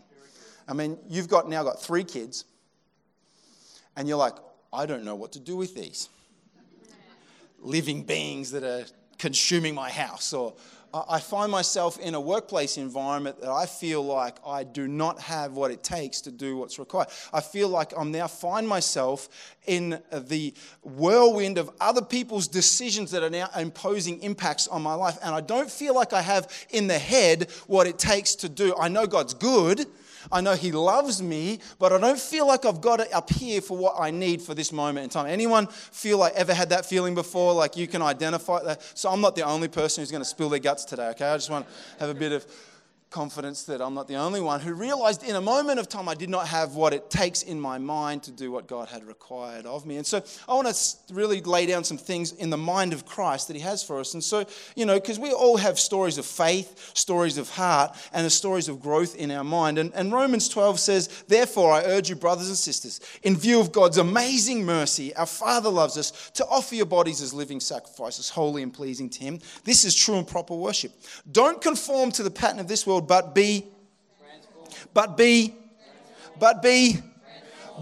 I 0.67 0.73
mean, 0.73 0.97
you've 1.09 1.27
got 1.27 1.49
now 1.49 1.63
got 1.63 1.81
three 1.81 2.03
kids, 2.03 2.45
and 3.97 4.07
you're 4.07 4.17
like, 4.17 4.35
I 4.71 4.85
don't 4.85 5.03
know 5.03 5.15
what 5.15 5.31
to 5.33 5.39
do 5.39 5.57
with 5.57 5.75
these 5.75 6.09
living 7.61 8.03
beings 8.03 8.51
that 8.51 8.63
are 8.63 8.85
consuming 9.17 9.75
my 9.75 9.89
house, 9.89 10.31
or 10.31 10.53
I 10.93 11.19
find 11.19 11.51
myself 11.51 11.99
in 11.99 12.15
a 12.15 12.21
workplace 12.21 12.77
environment 12.77 13.39
that 13.41 13.49
I 13.49 13.65
feel 13.65 14.03
like 14.03 14.37
I 14.45 14.63
do 14.63 14.87
not 14.87 15.19
have 15.21 15.53
what 15.53 15.71
it 15.71 15.83
takes 15.83 16.21
to 16.21 16.31
do 16.31 16.57
what's 16.57 16.79
required. 16.79 17.09
I 17.31 17.41
feel 17.41 17.69
like 17.69 17.93
I'm 17.95 18.11
now 18.11 18.27
find 18.27 18.67
myself 18.67 19.29
in 19.67 20.01
the 20.11 20.53
whirlwind 20.81 21.57
of 21.57 21.69
other 21.79 22.01
people's 22.01 22.47
decisions 22.47 23.11
that 23.11 23.23
are 23.23 23.29
now 23.29 23.49
imposing 23.55 24.21
impacts 24.23 24.67
on 24.67 24.81
my 24.81 24.95
life. 24.95 25.17
And 25.21 25.35
I 25.35 25.41
don't 25.41 25.69
feel 25.69 25.93
like 25.93 26.13
I 26.13 26.21
have 26.21 26.51
in 26.71 26.87
the 26.87 26.99
head 26.99 27.51
what 27.67 27.85
it 27.85 27.99
takes 27.99 28.35
to 28.35 28.49
do. 28.49 28.75
I 28.75 28.87
know 28.87 29.05
God's 29.05 29.33
good. 29.33 29.85
I 30.31 30.41
know 30.41 30.53
He 30.53 30.71
loves 30.71 31.21
me, 31.21 31.59
but 31.79 31.91
I 31.91 31.99
don't 31.99 32.19
feel 32.19 32.47
like 32.47 32.65
I've 32.65 32.81
got 32.81 32.99
it 32.99 33.13
up 33.13 33.29
here 33.29 33.61
for 33.61 33.77
what 33.77 33.95
I 33.99 34.11
need 34.11 34.41
for 34.41 34.53
this 34.53 34.71
moment 34.71 35.03
in 35.05 35.09
time. 35.09 35.27
Anyone 35.27 35.67
feel 35.67 36.17
like 36.17 36.33
ever 36.33 36.53
had 36.53 36.69
that 36.69 36.85
feeling 36.85 37.15
before? 37.15 37.53
Like 37.53 37.77
you 37.77 37.87
can 37.87 38.01
identify 38.01 38.63
that? 38.63 38.81
So 38.95 39.09
I'm 39.09 39.21
not 39.21 39.35
the 39.35 39.43
only 39.43 39.67
person 39.67 40.01
who's 40.01 40.11
going 40.11 40.23
to 40.23 40.29
spill 40.29 40.49
their 40.49 40.59
guts 40.59 40.85
today, 40.85 41.09
okay? 41.09 41.29
I 41.29 41.37
just 41.37 41.49
want 41.49 41.67
to 41.67 41.99
have 41.99 42.09
a 42.09 42.19
bit 42.19 42.31
of 42.31 42.45
confidence 43.09 43.63
that 43.63 43.81
I'm 43.81 43.95
not 43.95 44.07
the 44.07 44.15
only 44.15 44.39
one 44.39 44.59
who 44.59 44.73
realized 44.73 45.23
in 45.23 45.35
a 45.35 45.41
moment 45.41 45.79
of 45.79 45.89
time 45.89 46.07
I 46.07 46.13
did 46.13 46.29
not 46.29 46.47
have 46.47 46.75
what 46.75 46.93
it 46.93 47.09
takes 47.09 47.41
in 47.41 47.59
my 47.59 47.77
mind 47.79 48.23
to 48.23 48.31
do 48.31 48.51
what 48.51 48.67
God 48.67 48.87
had 48.87 49.03
required 49.03 49.65
of 49.65 49.85
me. 49.85 49.97
And 49.97 50.05
so 50.05 50.23
I 50.47 50.53
want 50.53 50.67
to 50.67 51.13
really 51.13 51.41
lay 51.41 51.65
down 51.65 51.83
some 51.83 51.97
things 51.97 52.33
in 52.33 52.49
the 52.51 52.57
mind 52.57 52.93
of 52.93 53.05
Christ 53.05 53.47
that 53.47 53.55
He 53.55 53.61
has 53.63 53.83
for 53.83 53.99
us. 53.99 54.13
And 54.13 54.23
so, 54.23 54.45
you 54.75 54.85
know, 54.85 54.99
because 54.99 55.17
we 55.17 55.31
all 55.31 55.57
have 55.57 55.79
stories 55.79 56.17
of 56.19 56.25
faith, 56.25 56.91
stories 56.93 57.37
of 57.37 57.49
heart, 57.49 57.97
and 58.13 58.25
the 58.25 58.29
stories 58.29 58.69
of 58.69 58.79
growth 58.79 59.15
in 59.15 59.31
our 59.31 59.43
mind. 59.43 59.79
And, 59.79 59.91
and 59.95 60.11
Romans 60.11 60.47
12 60.47 60.79
says, 60.79 61.23
Therefore, 61.27 61.73
I 61.73 61.83
urge 61.85 62.09
you, 62.09 62.15
brothers 62.15 62.47
and 62.47 62.57
sisters, 62.57 63.01
in 63.23 63.35
view 63.35 63.59
of 63.59 63.71
God's 63.71 63.97
amazing 63.97 64.65
mercy, 64.65 65.15
our 65.15 65.25
Father 65.25 65.69
loves 65.69 65.97
us, 65.97 66.29
to 66.35 66.45
offer 66.45 66.75
your 66.75 66.85
bodies 66.85 67.21
as 67.21 67.33
living 67.33 67.59
sacrifices, 67.59 68.29
holy 68.29 68.61
and 68.61 68.73
pleasing 68.73 69.09
to 69.09 69.19
Him. 69.19 69.39
This 69.63 69.83
is 69.83 69.95
true 69.95 70.17
and 70.17 70.27
proper 70.27 70.53
worship. 70.53 70.91
Don't 71.31 71.59
conform 71.59 72.11
to 72.11 72.23
the 72.23 72.31
pattern 72.31 72.59
of 72.59 72.67
this 72.67 72.85
world 72.85 72.98
but 73.01 73.35
be, 73.35 73.65
but 74.93 75.17
be, 75.17 75.55
but 76.39 76.61
be 76.61 76.99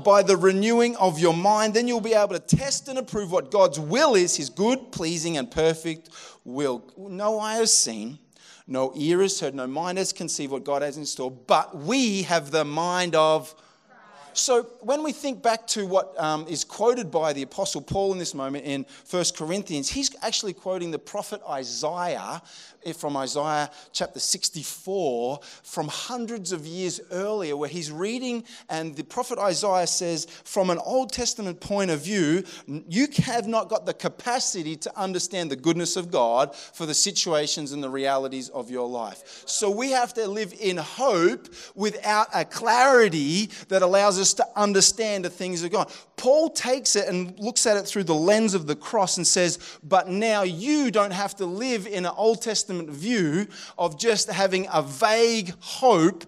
by 0.04 0.22
the 0.22 0.38
renewing 0.38 0.96
of 0.98 1.20
your 1.20 1.34
mind. 1.34 1.74
Then 1.74 1.88
you'll 1.88 2.02
be 2.02 2.14
able 2.14 2.38
to 2.38 2.40
test 2.40 2.88
and 2.88 3.00
approve 3.00 3.32
what 3.32 3.52
God's 3.52 3.80
will 3.80 4.16
is, 4.16 4.36
his 4.36 4.50
good, 4.50 4.92
pleasing, 4.92 5.38
and 5.38 5.50
perfect 5.50 6.10
will. 6.44 6.84
No 6.98 7.40
eye 7.40 7.56
has 7.56 7.74
seen, 7.74 8.20
no 8.68 8.92
ear 8.96 9.22
has 9.22 9.40
heard, 9.40 9.56
no 9.56 9.68
mind 9.68 9.98
has 9.98 10.14
conceived 10.14 10.52
what 10.52 10.64
God 10.64 10.82
has 10.82 10.98
in 10.98 11.06
store, 11.06 11.32
but 11.32 11.76
we 11.76 12.24
have 12.24 12.52
the 12.52 12.66
mind 12.66 13.16
of 13.16 13.56
so 14.38 14.64
when 14.82 15.04
we 15.04 15.12
think 15.12 15.42
back 15.42 15.66
to 15.68 15.86
what 15.88 16.14
um, 16.20 16.46
is 16.48 16.64
quoted 16.64 17.10
by 17.10 17.34
the 17.34 17.42
Apostle 17.42 17.82
Paul 17.82 18.14
in 18.14 18.20
this 18.20 18.36
moment 18.36 18.66
in 18.66 18.86
1 19.10 19.26
Corinthians, 19.36 19.90
he's 19.90 20.16
actually 20.22 20.54
quoting 20.54 20.92
the 20.92 21.00
prophet 21.00 21.42
Isaiah 21.50 22.42
eh, 22.86 22.94
from 22.94 23.18
Isaiah 23.18 23.72
chapter 23.92 24.20
64 24.20 25.40
from 25.64 25.88
hundreds 25.88 26.52
of 26.52 26.66
years 26.66 27.02
earlier, 27.12 27.58
where 27.58 27.70
he's 27.70 27.92
reading, 27.92 28.44
and 28.70 28.96
the 28.96 29.04
prophet 29.04 29.40
Isaiah 29.40 29.88
says, 29.88 30.26
from 30.44 30.70
an 30.70 30.78
Old 30.80 31.12
Testament 31.12 31.60
point 31.60 31.90
of 31.90 32.02
view, 32.02 32.44
you 32.68 33.08
have 33.24 33.48
not 33.48 33.70
got 33.70 33.86
the 33.86 33.94
capacity 33.94 34.76
to 34.78 35.00
understand 35.00 35.50
the 35.50 35.56
goodness 35.56 35.96
of 35.96 36.12
God 36.12 36.56
for 36.56 36.86
the 36.86 36.94
situations 36.94 37.72
and 37.72 37.84
the 37.84 37.90
realities 37.90 38.50
of 38.50 38.70
your 38.70 38.88
life. 38.88 39.44
So 39.48 39.72
we 39.72 39.92
have 39.92 40.14
to 40.14 40.28
live 40.28 40.54
in 40.60 40.78
hope 40.78 41.48
without 41.76 42.28
a 42.34 42.46
clarity 42.46 43.50
that 43.70 43.82
allows 43.82 44.20
us 44.20 44.27
to 44.36 44.48
understand 44.56 45.26
the 45.26 45.30
things 45.30 45.64
of 45.64 45.72
God. 45.72 45.92
Paul 46.16 46.50
takes 46.50 46.96
it 46.96 47.08
and 47.08 47.38
looks 47.40 47.66
at 47.66 47.78
it 47.78 47.86
through 47.86 48.06
the 48.06 48.16
lens 48.16 48.54
of 48.54 48.68
the 48.68 48.76
cross 48.76 49.18
and 49.18 49.26
says, 49.26 49.60
But 49.84 50.10
now 50.10 50.44
you 50.44 50.92
don't 50.92 51.12
have 51.12 51.36
to 51.38 51.46
live 51.46 51.88
in 51.88 52.06
an 52.06 52.14
Old 52.16 52.42
Testament 52.42 52.90
view 52.90 53.48
of 53.78 54.00
just 54.00 54.30
having 54.30 54.68
a 54.72 54.82
vague 54.82 55.54
hope 55.60 56.26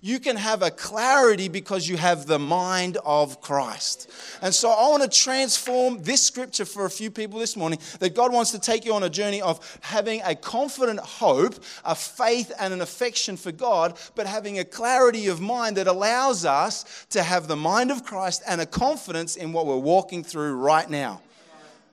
you 0.00 0.18
can 0.18 0.36
have 0.36 0.62
a 0.62 0.70
clarity 0.70 1.48
because 1.48 1.88
you 1.88 1.96
have 1.96 2.26
the 2.26 2.38
mind 2.38 2.98
of 3.04 3.40
Christ. 3.40 4.10
And 4.42 4.54
so 4.54 4.70
I 4.70 4.88
want 4.88 5.02
to 5.02 5.08
transform 5.08 6.02
this 6.02 6.22
scripture 6.22 6.64
for 6.64 6.84
a 6.84 6.90
few 6.90 7.10
people 7.10 7.38
this 7.38 7.56
morning 7.56 7.78
that 8.00 8.14
God 8.14 8.32
wants 8.32 8.50
to 8.52 8.58
take 8.58 8.84
you 8.84 8.94
on 8.94 9.02
a 9.02 9.10
journey 9.10 9.42
of 9.42 9.78
having 9.80 10.20
a 10.24 10.34
confident 10.34 11.00
hope, 11.00 11.54
a 11.84 11.94
faith, 11.94 12.52
and 12.58 12.72
an 12.72 12.80
affection 12.80 13.36
for 13.36 13.52
God, 13.52 13.98
but 14.14 14.26
having 14.26 14.58
a 14.58 14.64
clarity 14.64 15.28
of 15.28 15.40
mind 15.40 15.76
that 15.76 15.86
allows 15.86 16.44
us 16.44 17.06
to 17.10 17.22
have 17.22 17.48
the 17.48 17.56
mind 17.56 17.90
of 17.90 18.04
Christ 18.04 18.42
and 18.46 18.60
a 18.60 18.66
confidence 18.66 19.36
in 19.36 19.52
what 19.52 19.66
we're 19.66 19.76
walking 19.76 20.24
through 20.24 20.56
right 20.56 20.88
now. 20.88 21.20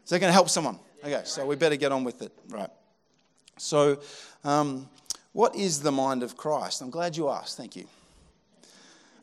Is 0.03 0.09
that 0.09 0.19
going 0.19 0.29
to 0.29 0.33
help 0.33 0.49
someone? 0.49 0.79
Okay, 1.03 1.21
so 1.23 1.45
we 1.45 1.55
better 1.55 1.75
get 1.75 1.91
on 1.91 2.03
with 2.03 2.21
it. 2.21 2.31
Right. 2.49 2.69
So, 3.57 3.99
um, 4.43 4.89
what 5.33 5.55
is 5.55 5.81
the 5.81 5.91
mind 5.91 6.23
of 6.23 6.35
Christ? 6.35 6.81
I'm 6.81 6.89
glad 6.89 7.15
you 7.15 7.29
asked. 7.29 7.57
Thank 7.57 7.75
you. 7.75 7.85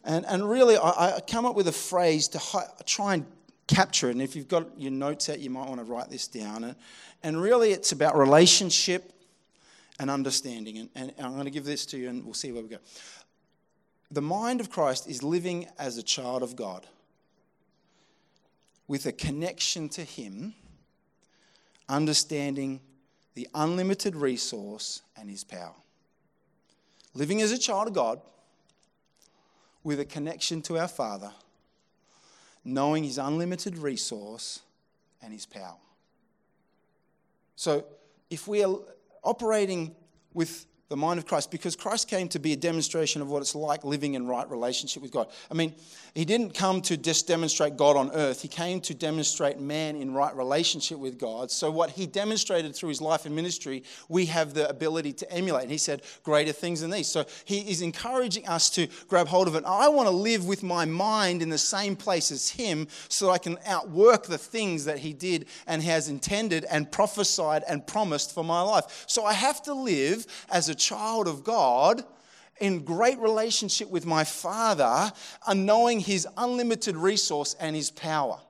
And, 0.05 0.25
and 0.27 0.49
really, 0.49 0.77
I, 0.77 1.17
I 1.17 1.21
come 1.21 1.45
up 1.45 1.55
with 1.55 1.69
a 1.69 1.73
phrase 1.73 2.29
to 2.29 2.39
hi- 2.39 2.71
try 2.87 3.15
and 3.15 3.27
capture 3.67 4.09
it. 4.09 4.13
And 4.13 4.23
if 4.23 4.35
you've 4.35 4.49
got 4.49 4.81
your 4.81 4.93
notes 4.93 5.29
out, 5.29 5.39
you 5.39 5.51
might 5.51 5.69
want 5.69 5.81
to 5.81 5.85
write 5.85 6.09
this 6.09 6.27
down. 6.27 6.65
And, 6.65 6.77
and 7.23 7.43
really, 7.43 7.73
it's 7.73 7.93
about 7.93 8.17
relationship 8.17 9.13
and 10.01 10.11
understanding. 10.11 10.89
And, 10.95 11.13
and 11.17 11.27
I'm 11.27 11.33
going 11.35 11.45
to 11.45 11.51
give 11.51 11.65
this 11.65 11.85
to 11.87 11.99
you, 11.99 12.09
and 12.09 12.25
we'll 12.25 12.35
see 12.35 12.53
where 12.53 12.63
we 12.63 12.69
go. 12.69 12.79
The 14.11 14.23
mind 14.23 14.61
of 14.61 14.71
Christ 14.71 15.09
is 15.09 15.23
living 15.23 15.67
as 15.79 15.99
a 15.99 16.03
child 16.03 16.43
of 16.43 16.57
God. 16.57 16.87
with 18.89 19.05
a 19.05 19.13
connection 19.13 19.89
to 19.91 20.03
Him, 20.03 20.55
understanding 21.89 22.81
the 23.35 23.47
unlimited 23.55 24.17
resource 24.17 25.03
and 25.17 25.31
His 25.31 25.45
power. 25.45 25.75
Living 27.19 27.43
as 27.43 27.51
a 27.51 27.59
child 27.59 27.89
of 27.89 27.95
God 27.95 28.21
with 29.83 29.99
a 29.99 30.05
connection 30.05 30.63
to 30.63 30.79
our 30.79 30.87
Father, 30.87 31.33
knowing 32.65 33.03
His 33.03 33.19
unlimited 33.19 33.77
resource 33.77 34.61
and 35.21 35.33
His 35.33 35.45
power. 35.45 35.79
So, 37.57 37.85
if 38.31 38.47
we 38.47 38.63
are 38.63 38.77
operating 39.25 39.97
with 40.33 40.65
the 40.89 40.97
mind 40.97 41.19
of 41.19 41.27
Christ 41.27 41.51
because 41.51 41.77
Christ 41.77 42.09
came 42.09 42.29
to 42.29 42.39
be 42.39 42.55
a 42.55 42.57
demonstration 42.57 43.21
of 43.21 43.29
what 43.29 43.43
it's 43.43 43.55
like 43.55 43.85
living 43.85 44.15
in 44.15 44.27
right 44.27 44.49
relationship 44.51 45.03
with 45.03 45.13
God. 45.13 45.29
I 45.51 45.55
mean, 45.55 45.75
he 46.15 46.25
didn't 46.25 46.55
come 46.55 46.81
to 46.83 46.97
just 46.97 47.27
demonstrate 47.27 47.77
God 47.77 47.97
on 47.97 48.11
earth, 48.13 48.41
he 48.41 48.49
came 48.49 48.81
to 48.81 48.95
demonstrate 48.95 49.61
man 49.61 49.97
in 49.97 50.15
right 50.15 50.35
relationship 50.35 50.99
with 50.99 51.19
God. 51.19 51.51
So, 51.51 51.71
what 51.71 51.91
he 51.91 52.07
demonstrated 52.07 52.75
through 52.75 52.89
his 52.89 53.03
life 53.03 53.27
and 53.27 53.37
ministry, 53.37 53.85
we 54.09 54.27
have 54.27 54.55
the 54.55 54.69
ability 54.69 55.13
to 55.13 55.31
emulate. 55.31 55.65
And 55.65 55.73
he 55.73 55.79
said, 55.79 56.03
Greater 56.23 56.53
things 56.53 56.81
than 56.81 56.91
these. 56.91 57.07
So, 57.07 57.27
he 57.45 57.71
is 57.71 57.83
encouraging 57.83 58.49
us 58.49 58.71
to 58.71 58.89
grab 59.09 59.29
hold 59.29 59.47
of 59.47 59.57
it. 59.57 59.65
I 59.67 59.89
want 59.89 60.09
to 60.09 60.15
live 60.15 60.47
with 60.47 60.63
my 60.63 60.87
mind 60.87 61.43
in 61.43 61.51
the 61.51 61.59
same 61.59 61.97
place 61.97 62.31
as 62.33 62.49
him 62.49 62.89
so 63.09 63.27
that 63.27 63.33
I 63.33 63.39
can 63.39 63.59
outwork 63.67 64.25
the 64.25 64.39
things 64.39 64.87
that 64.87 64.99
he 64.99 65.13
did 65.13 65.47
and 65.67 65.83
has 65.83 66.09
intended 66.09 66.65
and 66.71 66.91
prophesied 66.91 67.63
and 67.69 67.87
promised 67.87 68.35
for 68.35 68.43
my 68.43 68.63
life. 68.63 69.05
So, 69.07 69.27
I 69.27 69.35
have 69.35 69.63
to 69.65 69.75
live 69.75 70.27
as 70.51 70.71
a 70.71 70.78
child 70.79 71.29
of 71.29 71.45
God 71.45 72.03
in 72.61 72.85
great 72.85 73.19
relationship 73.19 73.91
with 73.91 74.07
my 74.07 74.25
Father 74.25 75.13
and 75.47 75.67
knowing 75.67 76.01
His 76.01 76.27
unlimited 76.37 76.97
resource 76.97 77.55
and 77.61 77.77
His 77.77 77.91
power. 77.91 78.41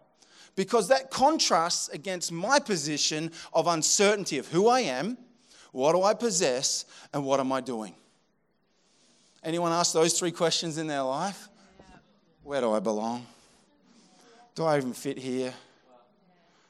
Because 0.56 0.88
that 0.88 1.10
contrasts 1.10 1.88
against 1.88 2.32
my 2.32 2.58
position 2.58 3.30
of 3.52 3.66
uncertainty 3.66 4.38
of 4.38 4.48
who 4.48 4.68
I 4.68 4.80
am, 4.80 5.16
what 5.72 5.92
do 5.92 6.02
I 6.02 6.14
possess, 6.14 6.84
and 7.12 7.24
what 7.24 7.38
am 7.38 7.52
I 7.52 7.60
doing? 7.60 7.94
Anyone 9.44 9.70
ask 9.72 9.92
those 9.92 10.18
three 10.18 10.32
questions 10.32 10.78
in 10.78 10.86
their 10.86 11.02
life? 11.02 11.48
Where 12.42 12.60
do 12.60 12.72
I 12.72 12.80
belong? 12.80 13.24
Do 14.54 14.64
I 14.64 14.78
even 14.78 14.92
fit 14.92 15.18
here? 15.18 15.54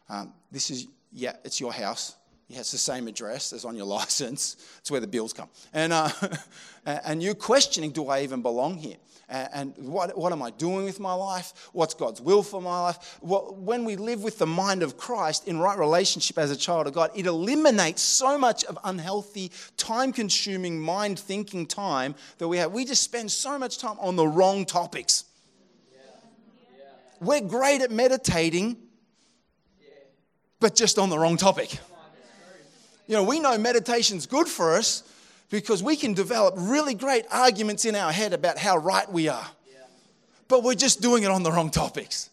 Um, 0.08 0.34
this 0.50 0.70
is, 0.70 0.86
yeah, 1.10 1.36
it's 1.44 1.60
your 1.60 1.72
house. 1.72 2.17
Yeah, 2.48 2.60
it's 2.60 2.72
the 2.72 2.78
same 2.78 3.08
address 3.08 3.52
as 3.52 3.64
on 3.64 3.76
your 3.76 3.86
license. 3.98 4.56
It's 4.78 4.90
where 4.90 5.00
the 5.00 5.06
bills 5.06 5.32
come. 5.32 5.48
And, 5.72 5.92
uh, 5.92 6.10
and 6.86 7.22
you're 7.22 7.34
questioning, 7.34 7.90
do 7.90 8.08
I 8.08 8.22
even 8.22 8.42
belong 8.42 8.78
here? 8.78 8.96
And 9.30 9.74
what, 9.76 10.16
what 10.16 10.32
am 10.32 10.42
I 10.42 10.50
doing 10.50 10.86
with 10.86 10.98
my 10.98 11.12
life? 11.12 11.68
What's 11.74 11.92
God's 11.92 12.18
will 12.18 12.42
for 12.42 12.62
my 12.62 12.80
life? 12.80 13.18
When 13.20 13.84
we 13.84 13.96
live 13.96 14.22
with 14.22 14.38
the 14.38 14.46
mind 14.46 14.82
of 14.82 14.96
Christ 14.96 15.46
in 15.46 15.58
right 15.58 15.78
relationship 15.78 16.38
as 16.38 16.50
a 16.50 16.56
child 16.56 16.86
of 16.86 16.94
God, 16.94 17.10
it 17.14 17.26
eliminates 17.26 18.00
so 18.00 18.38
much 18.38 18.64
of 18.64 18.78
unhealthy, 18.84 19.52
time 19.76 20.14
consuming, 20.14 20.80
mind 20.80 21.18
thinking 21.18 21.66
time 21.66 22.14
that 22.38 22.48
we 22.48 22.56
have. 22.56 22.72
We 22.72 22.86
just 22.86 23.02
spend 23.02 23.30
so 23.30 23.58
much 23.58 23.76
time 23.76 23.98
on 24.00 24.16
the 24.16 24.26
wrong 24.26 24.64
topics. 24.64 25.24
We're 27.20 27.42
great 27.42 27.82
at 27.82 27.90
meditating, 27.90 28.78
but 30.58 30.74
just 30.74 30.98
on 30.98 31.10
the 31.10 31.18
wrong 31.18 31.36
topic. 31.36 31.78
You 33.08 33.14
know, 33.14 33.24
we 33.24 33.40
know 33.40 33.56
meditation's 33.58 34.26
good 34.26 34.46
for 34.46 34.74
us 34.74 35.02
because 35.50 35.82
we 35.82 35.96
can 35.96 36.12
develop 36.12 36.54
really 36.56 36.94
great 36.94 37.24
arguments 37.30 37.86
in 37.86 37.94
our 37.94 38.12
head 38.12 38.34
about 38.34 38.58
how 38.58 38.76
right 38.76 39.10
we 39.10 39.28
are. 39.28 39.46
But 40.46 40.62
we're 40.62 40.74
just 40.74 41.00
doing 41.00 41.24
it 41.24 41.30
on 41.30 41.42
the 41.42 41.50
wrong 41.50 41.70
topics. 41.70 42.30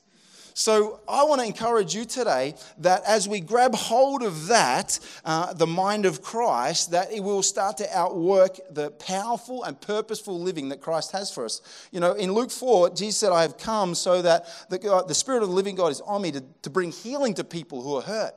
So 0.58 1.01
I 1.08 1.24
want 1.24 1.41
to 1.41 1.48
encourage 1.48 1.94
you 1.94 2.05
today 2.05 2.55
that 2.77 3.03
as 3.05 3.27
we 3.27 3.41
grab 3.41 3.75
hold 3.75 4.24
of 4.24 4.48
that, 4.48 5.00
uh, 5.25 5.53
the 5.53 5.67
mind 5.67 6.05
of 6.05 6.22
Christ, 6.22 6.91
that 6.91 7.12
it 7.12 7.20
will 7.22 7.44
start 7.44 7.75
to 7.77 7.98
outwork 7.98 8.60
the 8.70 8.91
powerful 8.91 9.63
and 9.63 9.79
purposeful 9.79 10.39
living 10.39 10.70
that 10.70 10.79
Christ 10.79 11.12
has 11.12 11.29
for 11.29 11.44
us. 11.44 11.62
You 11.91 12.00
know, 12.00 12.13
in 12.13 12.32
Luke 12.32 12.51
4, 12.51 12.91
Jesus 12.91 13.17
said, 13.17 13.34
I 13.34 13.41
have 13.41 13.58
come 13.58 13.96
so 13.96 14.22
that 14.22 14.46
the, 14.70 14.79
God, 14.79 15.10
the 15.10 15.15
Spirit 15.15 15.44
of 15.44 15.50
the 15.50 15.55
living 15.55 15.75
God 15.75 15.91
is 15.91 16.00
on 16.00 16.22
me 16.22 16.32
to, 16.32 16.44
to 16.62 16.70
bring 16.70 16.91
healing 16.91 17.34
to 17.34 17.44
people 17.44 17.82
who 17.82 17.98
are 17.98 18.01
hurt. 18.01 18.34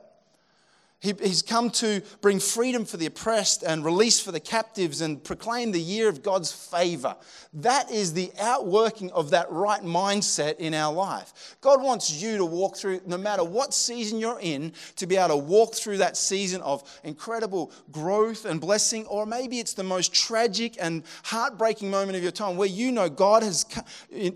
He, 1.01 1.13
he's 1.21 1.41
come 1.41 1.69
to 1.71 2.01
bring 2.19 2.41
freedom 2.41 2.83
for 2.83 2.97
the 2.97 3.05
oppressed 3.05 3.63
and 3.63 3.85
release 3.85 4.19
for 4.19 4.33
the 4.33 4.39
captives 4.41 4.99
and 4.99 5.23
proclaim 5.23 5.71
the 5.71 5.79
year 5.79 6.09
of 6.09 6.21
God's 6.21 6.51
favor. 6.51 7.15
That 7.53 7.89
is 7.89 8.11
the 8.11 8.33
outworking 8.37 9.09
of 9.11 9.29
that 9.29 9.49
right 9.49 9.81
mindset 9.81 10.57
in 10.57 10.73
our 10.73 10.93
life. 10.93 11.55
God 11.61 11.81
wants 11.81 12.21
you 12.21 12.35
to 12.35 12.43
walk 12.43 12.75
through, 12.75 12.99
no 13.05 13.17
matter 13.17 13.45
what 13.45 13.73
season 13.73 14.19
you're 14.19 14.41
in, 14.41 14.73
to 14.97 15.07
be 15.07 15.15
able 15.15 15.29
to 15.29 15.37
walk 15.37 15.73
through 15.73 15.97
that 15.97 16.17
season 16.17 16.59
of 16.63 16.83
incredible 17.05 17.71
growth 17.93 18.43
and 18.43 18.59
blessing, 18.59 19.05
or 19.05 19.25
maybe 19.25 19.59
it's 19.59 19.73
the 19.73 19.83
most 19.83 20.13
tragic 20.13 20.75
and 20.81 21.03
heartbreaking 21.23 21.89
moment 21.89 22.17
of 22.17 22.23
your 22.23 22.33
time 22.33 22.57
where 22.57 22.67
you 22.67 22.91
know 22.91 23.07
God 23.07 23.41
has, 23.41 23.65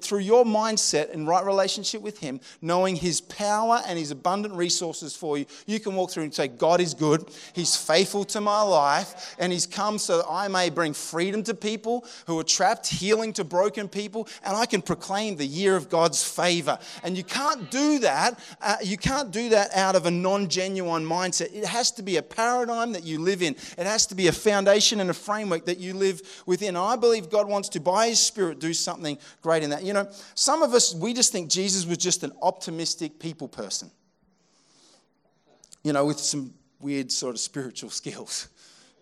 through 0.02 0.20
your 0.20 0.46
mindset 0.46 1.14
and 1.14 1.28
right 1.28 1.46
relationship 1.46 2.02
with 2.02 2.20
Him, 2.20 2.40
knowing 2.62 2.96
His 2.96 3.20
power 3.20 3.82
and 3.86 4.00
His 4.00 4.12
abundant 4.12 4.54
resources 4.56 5.14
for 5.14 5.38
you, 5.38 5.46
you 5.66 5.82
can 5.82 5.94
walk 5.96 6.12
through 6.12 6.24
and 6.24 6.34
say, 6.34 6.53
God 6.58 6.82
is 6.82 6.94
good. 6.94 7.26
He's 7.54 7.76
faithful 7.76 8.24
to 8.26 8.42
my 8.42 8.62
life, 8.62 9.36
and 9.40 9.52
He's 9.52 9.66
come 9.66 9.98
so 9.98 10.18
that 10.18 10.28
I 10.30 10.48
may 10.48 10.70
bring 10.70 10.94
freedom 10.94 11.44
to 11.44 11.54
people 11.54 12.06
who 12.28 12.40
are 12.40 12.44
trapped, 12.44 12.88
healing 12.88 13.34
to 13.34 13.44
broken 13.44 13.88
people, 13.88 14.28
and 14.44 14.56
I 14.56 14.66
can 14.66 14.82
proclaim 14.82 15.38
the 15.38 15.46
year 15.46 15.76
of 15.76 15.90
God's 15.90 16.24
favor. 16.24 16.78
And 17.04 17.18
you 17.18 17.24
can't 17.24 17.70
do 17.72 18.00
that. 18.00 18.40
Uh, 18.62 18.78
you 18.84 18.98
can't 18.98 19.32
do 19.32 19.50
that 19.50 19.74
out 19.76 19.96
of 19.96 20.06
a 20.06 20.12
non 20.12 20.48
genuine 20.48 21.06
mindset. 21.06 21.54
It 21.54 21.66
has 21.66 21.92
to 21.92 22.04
be 22.04 22.18
a 22.18 22.24
paradigm 22.24 22.94
that 22.94 23.04
you 23.04 23.20
live 23.20 23.42
in, 23.42 23.56
it 23.78 23.86
has 23.86 24.06
to 24.08 24.16
be 24.16 24.28
a 24.28 24.32
foundation 24.32 25.00
and 25.00 25.10
a 25.10 25.14
framework 25.14 25.66
that 25.66 25.80
you 25.80 25.94
live 25.94 26.44
within. 26.46 26.76
I 26.76 26.96
believe 26.96 27.30
God 27.30 27.48
wants 27.48 27.70
to, 27.70 27.80
by 27.80 28.10
His 28.10 28.20
Spirit, 28.20 28.60
do 28.60 28.74
something 28.74 29.18
great 29.42 29.64
in 29.64 29.70
that. 29.72 29.84
You 29.84 29.94
know, 29.94 30.10
some 30.36 30.62
of 30.62 30.74
us, 30.74 30.94
we 30.94 31.14
just 31.14 31.32
think 31.32 31.50
Jesus 31.50 31.86
was 31.86 31.98
just 31.98 32.24
an 32.24 32.32
optimistic 32.42 33.20
people 33.20 33.48
person 33.48 33.92
you 35.84 35.94
know, 35.94 36.06
with 36.06 36.20
some 36.20 36.54
weird 36.80 37.12
sort 37.12 37.36
of 37.36 37.40
spiritual 37.40 37.90
skills. 38.02 38.50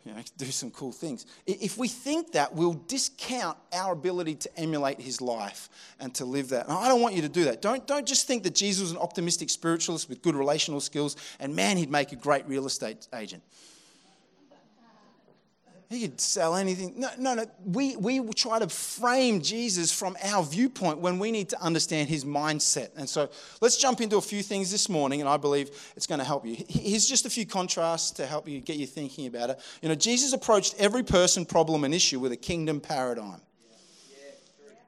You 0.05 0.13
know, 0.13 0.21
do 0.37 0.45
some 0.47 0.71
cool 0.71 0.91
things. 0.91 1.27
If 1.45 1.77
we 1.77 1.87
think 1.87 2.31
that, 2.31 2.55
we'll 2.55 2.73
discount 2.73 3.55
our 3.71 3.93
ability 3.93 4.33
to 4.33 4.59
emulate 4.59 4.99
his 4.99 5.21
life 5.21 5.69
and 5.99 6.11
to 6.15 6.25
live 6.25 6.49
that. 6.49 6.67
And 6.67 6.75
I 6.75 6.87
don't 6.87 7.01
want 7.01 7.13
you 7.13 7.21
to 7.21 7.29
do 7.29 7.43
that. 7.43 7.61
Don't, 7.61 7.85
don't 7.85 8.07
just 8.07 8.25
think 8.25 8.41
that 8.43 8.55
Jesus 8.55 8.81
was 8.81 8.91
an 8.91 8.97
optimistic 8.97 9.51
spiritualist 9.51 10.09
with 10.09 10.23
good 10.23 10.33
relational 10.33 10.79
skills 10.79 11.17
and 11.39 11.55
man, 11.55 11.77
he'd 11.77 11.91
make 11.91 12.13
a 12.13 12.15
great 12.15 12.47
real 12.47 12.65
estate 12.65 13.07
agent. 13.13 13.43
He 15.91 16.07
could 16.07 16.21
sell 16.21 16.55
anything. 16.55 16.93
No, 16.95 17.09
no, 17.19 17.33
no. 17.33 17.45
We, 17.65 17.97
we 17.97 18.25
try 18.29 18.59
to 18.59 18.69
frame 18.69 19.41
Jesus 19.41 19.91
from 19.91 20.15
our 20.23 20.41
viewpoint 20.41 20.99
when 20.99 21.19
we 21.19 21.31
need 21.31 21.49
to 21.49 21.61
understand 21.61 22.07
his 22.07 22.23
mindset. 22.23 22.91
And 22.95 23.09
so 23.09 23.29
let's 23.59 23.75
jump 23.75 23.99
into 23.99 24.15
a 24.15 24.21
few 24.21 24.41
things 24.41 24.71
this 24.71 24.87
morning, 24.87 25.19
and 25.19 25.29
I 25.29 25.35
believe 25.35 25.69
it's 25.97 26.07
going 26.07 26.19
to 26.19 26.25
help 26.25 26.45
you. 26.45 26.55
Here's 26.69 27.05
just 27.05 27.25
a 27.25 27.29
few 27.29 27.45
contrasts 27.45 28.11
to 28.11 28.25
help 28.25 28.47
you 28.47 28.61
get 28.61 28.77
you 28.77 28.87
thinking 28.87 29.27
about 29.27 29.49
it. 29.49 29.59
You 29.81 29.89
know, 29.89 29.95
Jesus 29.95 30.31
approached 30.31 30.75
every 30.79 31.03
person, 31.03 31.45
problem, 31.45 31.83
and 31.83 31.93
issue 31.93 32.21
with 32.21 32.31
a 32.31 32.37
kingdom 32.37 32.79
paradigm. 32.79 33.41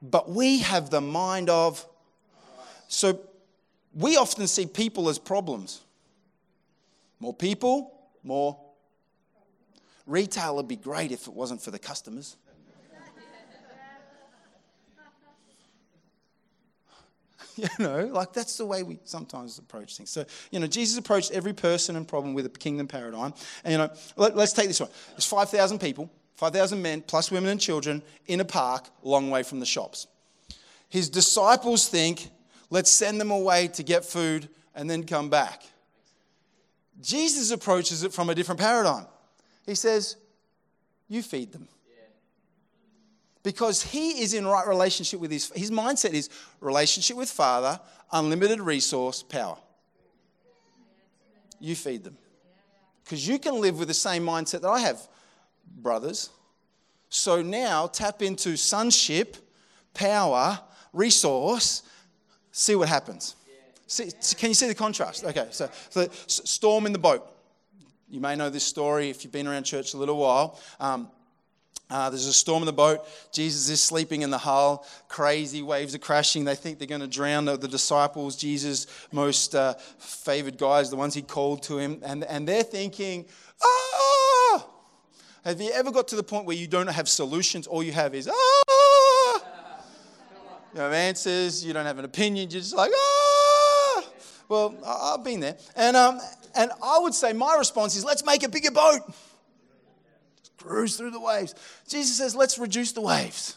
But 0.00 0.30
we 0.30 0.60
have 0.60 0.88
the 0.88 1.02
mind 1.02 1.50
of. 1.50 1.86
So 2.88 3.20
we 3.94 4.16
often 4.16 4.46
see 4.46 4.64
people 4.64 5.10
as 5.10 5.18
problems. 5.18 5.82
More 7.20 7.34
people, 7.34 7.92
more 8.22 8.63
Retail 10.06 10.56
would 10.56 10.68
be 10.68 10.76
great 10.76 11.12
if 11.12 11.26
it 11.26 11.34
wasn't 11.34 11.62
for 11.62 11.70
the 11.70 11.78
customers. 11.78 12.36
you 17.56 17.68
know, 17.78 18.06
like 18.06 18.32
that's 18.32 18.56
the 18.56 18.66
way 18.66 18.82
we 18.82 18.98
sometimes 19.04 19.58
approach 19.58 19.96
things. 19.96 20.10
So, 20.10 20.24
you 20.50 20.58
know, 20.58 20.66
Jesus 20.66 20.98
approached 20.98 21.30
every 21.30 21.52
person 21.52 21.96
and 21.96 22.06
problem 22.06 22.34
with 22.34 22.46
a 22.46 22.48
kingdom 22.48 22.88
paradigm. 22.88 23.32
And, 23.62 23.72
you 23.72 23.78
know, 23.78 23.90
let, 24.16 24.36
us 24.36 24.52
take 24.52 24.66
this 24.66 24.80
one. 24.80 24.90
There's 25.10 25.24
5,000 25.24 25.78
people, 25.78 26.10
5,000 26.36 26.82
men, 26.82 27.02
plus 27.02 27.30
women 27.30 27.50
and 27.50 27.60
children, 27.60 28.02
in 28.26 28.40
a 28.40 28.44
park, 28.44 28.88
a 29.04 29.08
long 29.08 29.30
way 29.30 29.42
from 29.42 29.60
the 29.60 29.66
shops. 29.66 30.08
His 30.88 31.08
disciples 31.08 31.88
think, 31.88 32.30
let's 32.70 32.90
send 32.90 33.20
them 33.20 33.30
away 33.30 33.68
to 33.68 33.82
get 33.82 34.04
food 34.04 34.48
and 34.74 34.90
then 34.90 35.04
come 35.04 35.30
back. 35.30 35.62
Jesus 37.00 37.50
approaches 37.50 38.02
it 38.02 38.12
from 38.12 38.30
a 38.30 38.34
different 38.34 38.60
paradigm. 38.60 39.06
He 39.66 39.74
says, 39.74 40.16
You 41.08 41.22
feed 41.22 41.52
them. 41.52 41.68
Because 43.42 43.82
he 43.82 44.22
is 44.22 44.32
in 44.32 44.46
right 44.46 44.66
relationship 44.66 45.20
with 45.20 45.30
his 45.30 45.50
his 45.54 45.70
mindset 45.70 46.14
is 46.14 46.30
relationship 46.60 47.16
with 47.16 47.30
Father, 47.30 47.78
unlimited 48.10 48.60
resource, 48.60 49.22
power. 49.22 49.58
You 51.60 51.76
feed 51.76 52.04
them. 52.04 52.16
Because 53.04 53.28
you 53.28 53.38
can 53.38 53.60
live 53.60 53.78
with 53.78 53.88
the 53.88 53.94
same 53.94 54.24
mindset 54.24 54.62
that 54.62 54.68
I 54.68 54.80
have, 54.80 55.06
brothers. 55.76 56.30
So 57.10 57.42
now 57.42 57.86
tap 57.86 58.22
into 58.22 58.56
sonship, 58.56 59.36
power, 59.92 60.58
resource, 60.92 61.82
see 62.50 62.74
what 62.74 62.88
happens. 62.88 63.36
See, 63.86 64.10
can 64.36 64.48
you 64.48 64.54
see 64.54 64.68
the 64.68 64.74
contrast? 64.74 65.22
Okay, 65.24 65.48
so, 65.50 65.68
so 65.90 66.08
storm 66.26 66.86
in 66.86 66.92
the 66.92 66.98
boat. 66.98 67.30
You 68.08 68.20
may 68.20 68.36
know 68.36 68.50
this 68.50 68.64
story 68.64 69.10
if 69.10 69.24
you've 69.24 69.32
been 69.32 69.46
around 69.46 69.64
church 69.64 69.94
a 69.94 69.96
little 69.96 70.16
while. 70.16 70.60
Um, 70.78 71.10
uh, 71.90 72.10
there's 72.10 72.26
a 72.26 72.32
storm 72.32 72.62
in 72.62 72.66
the 72.66 72.72
boat. 72.72 73.06
Jesus 73.32 73.68
is 73.68 73.82
sleeping 73.82 74.22
in 74.22 74.30
the 74.30 74.38
hull. 74.38 74.86
Crazy 75.08 75.62
waves 75.62 75.94
are 75.94 75.98
crashing. 75.98 76.44
They 76.44 76.54
think 76.54 76.78
they're 76.78 76.88
going 76.88 77.02
to 77.02 77.06
drown 77.06 77.44
the, 77.44 77.56
disciples, 77.56 78.36
Jesus' 78.36 78.86
most 79.12 79.54
uh, 79.54 79.74
favored 79.98 80.56
guys, 80.56 80.90
the 80.90 80.96
ones 80.96 81.14
he 81.14 81.22
called 81.22 81.62
to 81.64 81.78
him. 81.78 82.00
And, 82.02 82.24
and 82.24 82.48
they're 82.48 82.62
thinking, 82.62 83.26
ah! 83.62 84.66
Have 85.44 85.60
you 85.60 85.70
ever 85.72 85.90
got 85.90 86.08
to 86.08 86.16
the 86.16 86.22
point 86.22 86.46
where 86.46 86.56
you 86.56 86.66
don't 86.66 86.86
have 86.86 87.08
solutions? 87.08 87.66
All 87.66 87.82
you 87.82 87.92
have 87.92 88.14
is, 88.14 88.28
ah! 88.28 89.40
You 90.74 90.80
have 90.80 90.92
answers. 90.92 91.64
You 91.64 91.72
don't 91.72 91.86
have 91.86 91.98
an 91.98 92.04
opinion. 92.04 92.50
You're 92.50 92.60
just 92.60 92.74
like, 92.74 92.90
ah! 92.94 93.23
Well, 94.48 94.74
I've 94.86 95.24
been 95.24 95.40
there. 95.40 95.56
And, 95.76 95.96
um, 95.96 96.20
and 96.54 96.70
I 96.82 96.98
would 96.98 97.14
say 97.14 97.32
my 97.32 97.56
response 97.56 97.96
is, 97.96 98.04
let's 98.04 98.24
make 98.24 98.42
a 98.42 98.48
bigger 98.48 98.70
boat 98.70 99.00
cruise 100.58 100.96
through 100.96 101.10
the 101.10 101.20
waves. 101.20 101.54
Jesus 101.88 102.16
says, 102.16 102.34
let's 102.34 102.58
reduce 102.58 102.92
the 102.92 103.00
waves. 103.00 103.56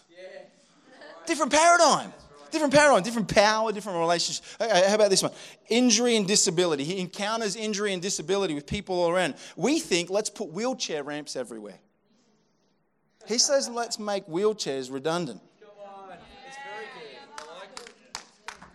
Different 1.26 1.52
paradigm. 1.52 2.14
Different 2.50 2.74
paradigm, 2.74 3.04
different 3.04 3.28
power, 3.28 3.74
different 3.74 4.00
relationship. 4.00 4.46
How 4.60 4.96
about 4.96 5.10
this 5.10 5.22
one? 5.22 5.34
Injury 5.68 6.16
and 6.16 6.26
disability. 6.26 6.86
He 6.86 7.00
encounters 7.00 7.58
injury 7.58 7.92
and 7.92 8.02
disability 8.02 8.54
with 8.54 8.66
people 8.66 8.96
all 9.02 9.10
around. 9.10 9.36
We 9.58 9.80
think, 9.80 10.10
let's 10.10 10.30
put 10.30 10.52
wheelchair 10.52 11.04
ramps 11.04 11.36
everywhere. 11.36 11.78
He 13.28 13.38
says, 13.38 13.68
let's 13.68 14.00
make 14.00 14.26
wheelchairs 14.28 14.92
redundant. 14.92 15.42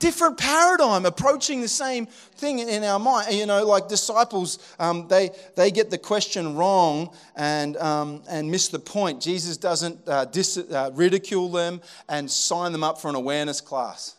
Different 0.03 0.37
paradigm 0.37 1.07
approaching 1.07 1.61
the 1.61 1.69
same 1.69 2.07
thing 2.07 2.59
in 2.59 2.83
our 2.83 2.99
mind. 2.99 3.33
You 3.33 3.47
know, 3.47 3.65
like 3.65 3.87
disciples, 3.87 4.59
um, 4.81 5.07
they, 5.07 5.31
they 5.55 5.71
get 5.71 5.91
the 5.91 5.99
question 5.99 6.57
wrong 6.57 7.15
and, 7.37 7.77
um, 7.77 8.23
and 8.29 8.51
miss 8.51 8.67
the 8.67 8.81
point. 8.81 9.23
Jesus 9.23 9.57
doesn't 9.57 9.97
uh, 10.09 10.25
dis- 10.25 10.59
uh, 10.59 10.91
ridicule 10.95 11.49
them 11.51 11.81
and 12.09 12.29
sign 12.29 12.73
them 12.73 12.83
up 12.83 13.01
for 13.01 13.09
an 13.09 13.15
awareness 13.15 13.61
class 13.61 14.17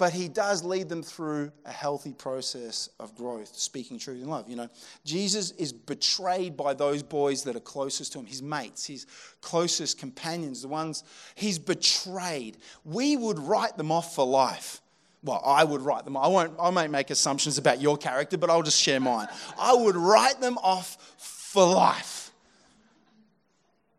but 0.00 0.14
he 0.14 0.28
does 0.28 0.64
lead 0.64 0.88
them 0.88 1.02
through 1.02 1.52
a 1.66 1.70
healthy 1.70 2.14
process 2.14 2.88
of 2.98 3.14
growth, 3.14 3.54
speaking 3.54 3.98
truth 3.98 4.22
in 4.22 4.30
love. 4.30 4.48
You 4.48 4.56
know, 4.56 4.70
Jesus 5.04 5.50
is 5.50 5.74
betrayed 5.74 6.56
by 6.56 6.72
those 6.72 7.02
boys 7.02 7.44
that 7.44 7.54
are 7.54 7.60
closest 7.60 8.14
to 8.14 8.20
him, 8.20 8.24
his 8.24 8.40
mates, 8.40 8.86
his 8.86 9.04
closest 9.42 9.98
companions, 9.98 10.62
the 10.62 10.68
ones 10.68 11.04
he's 11.34 11.58
betrayed. 11.58 12.56
We 12.82 13.14
would 13.14 13.38
write 13.38 13.76
them 13.76 13.92
off 13.92 14.14
for 14.14 14.26
life. 14.26 14.80
Well, 15.22 15.42
I 15.44 15.64
would 15.64 15.82
write 15.82 16.06
them. 16.06 16.16
I 16.16 16.28
won't. 16.28 16.54
I 16.58 16.70
won't 16.70 16.90
make 16.90 17.10
assumptions 17.10 17.58
about 17.58 17.82
your 17.82 17.98
character, 17.98 18.38
but 18.38 18.48
I'll 18.48 18.62
just 18.62 18.80
share 18.80 19.00
mine. 19.00 19.28
I 19.58 19.74
would 19.74 19.96
write 19.96 20.40
them 20.40 20.56
off 20.62 20.96
for 21.18 21.66
life. 21.66 22.32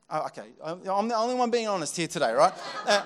Oh, 0.09 0.25
okay, 0.25 0.47
I'm 0.63 1.07
the 1.07 1.15
only 1.15 1.35
one 1.35 1.51
being 1.51 1.67
honest 1.67 1.95
here 1.95 2.07
today, 2.07 2.33
right? 2.33 2.53
Uh, 2.87 3.03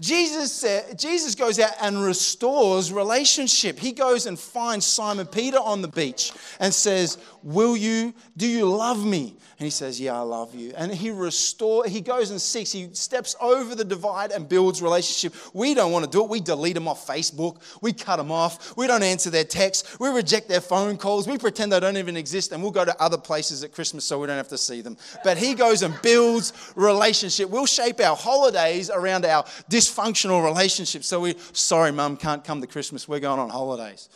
Jesus 0.00 0.52
said, 0.52 0.96
Jesus 0.96 1.34
goes 1.34 1.58
out 1.58 1.72
and 1.80 2.02
restores 2.02 2.92
relationship. 2.92 3.78
He 3.78 3.90
goes 3.90 4.26
and 4.26 4.38
finds 4.38 4.86
Simon 4.86 5.26
Peter 5.26 5.58
on 5.58 5.82
the 5.82 5.88
beach 5.88 6.32
and 6.60 6.72
says, 6.72 7.18
Will 7.42 7.76
you, 7.76 8.14
do 8.36 8.46
you 8.46 8.68
love 8.68 9.04
me? 9.04 9.36
And 9.58 9.64
he 9.64 9.70
says, 9.70 10.00
Yeah, 10.00 10.16
I 10.16 10.20
love 10.20 10.54
you. 10.54 10.72
And 10.76 10.92
he 10.92 11.10
restore, 11.10 11.84
he 11.84 12.00
goes 12.00 12.30
and 12.30 12.40
seeks, 12.40 12.70
he 12.70 12.90
steps 12.92 13.34
over 13.40 13.74
the 13.74 13.84
divide 13.84 14.30
and 14.30 14.48
builds 14.48 14.80
relationship. 14.80 15.34
We 15.52 15.74
don't 15.74 15.90
want 15.90 16.04
to 16.04 16.10
do 16.10 16.22
it. 16.22 16.30
We 16.30 16.40
delete 16.40 16.74
them 16.74 16.86
off 16.86 17.06
Facebook. 17.06 17.60
We 17.82 17.92
cut 17.92 18.16
them 18.16 18.30
off. 18.30 18.76
We 18.76 18.86
don't 18.86 19.02
answer 19.02 19.30
their 19.30 19.44
texts. 19.44 19.98
We 19.98 20.08
reject 20.08 20.48
their 20.48 20.60
phone 20.60 20.96
calls. 20.96 21.26
We 21.26 21.38
pretend 21.38 21.72
they 21.72 21.80
don't 21.80 21.96
even 21.96 22.16
exist 22.16 22.52
and 22.52 22.62
we'll 22.62 22.70
go 22.70 22.84
to 22.84 23.02
other 23.02 23.18
places 23.18 23.64
at 23.64 23.72
Christmas 23.72 24.04
so 24.04 24.20
we 24.20 24.26
don't 24.26 24.36
have 24.36 24.48
to 24.48 24.58
see 24.58 24.80
them. 24.80 24.96
But 25.24 25.38
he 25.38 25.54
goes 25.54 25.82
and 25.82 26.00
builds 26.02 26.52
relationship. 26.76 27.50
We'll 27.50 27.66
shape 27.66 28.00
our 28.00 28.16
holidays 28.16 28.90
around 28.90 29.24
our 29.24 29.42
dysfunctional 29.68 30.44
relationships. 30.44 31.06
So 31.06 31.20
we, 31.20 31.34
sorry, 31.52 31.90
mum, 31.90 32.16
can't 32.16 32.44
come 32.44 32.60
to 32.60 32.66
Christmas. 32.66 33.08
We're 33.08 33.20
going 33.20 33.40
on 33.40 33.50
holidays. 33.50 34.08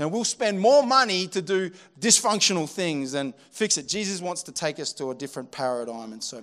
You 0.00 0.06
know, 0.06 0.12
we'll 0.12 0.24
spend 0.24 0.58
more 0.58 0.82
money 0.82 1.26
to 1.26 1.42
do 1.42 1.70
dysfunctional 2.00 2.66
things 2.66 3.12
than 3.12 3.34
fix 3.50 3.76
it. 3.76 3.86
Jesus 3.86 4.22
wants 4.22 4.42
to 4.44 4.52
take 4.52 4.80
us 4.80 4.94
to 4.94 5.10
a 5.10 5.14
different 5.14 5.52
paradigm. 5.52 6.14
And 6.14 6.24
so, 6.24 6.42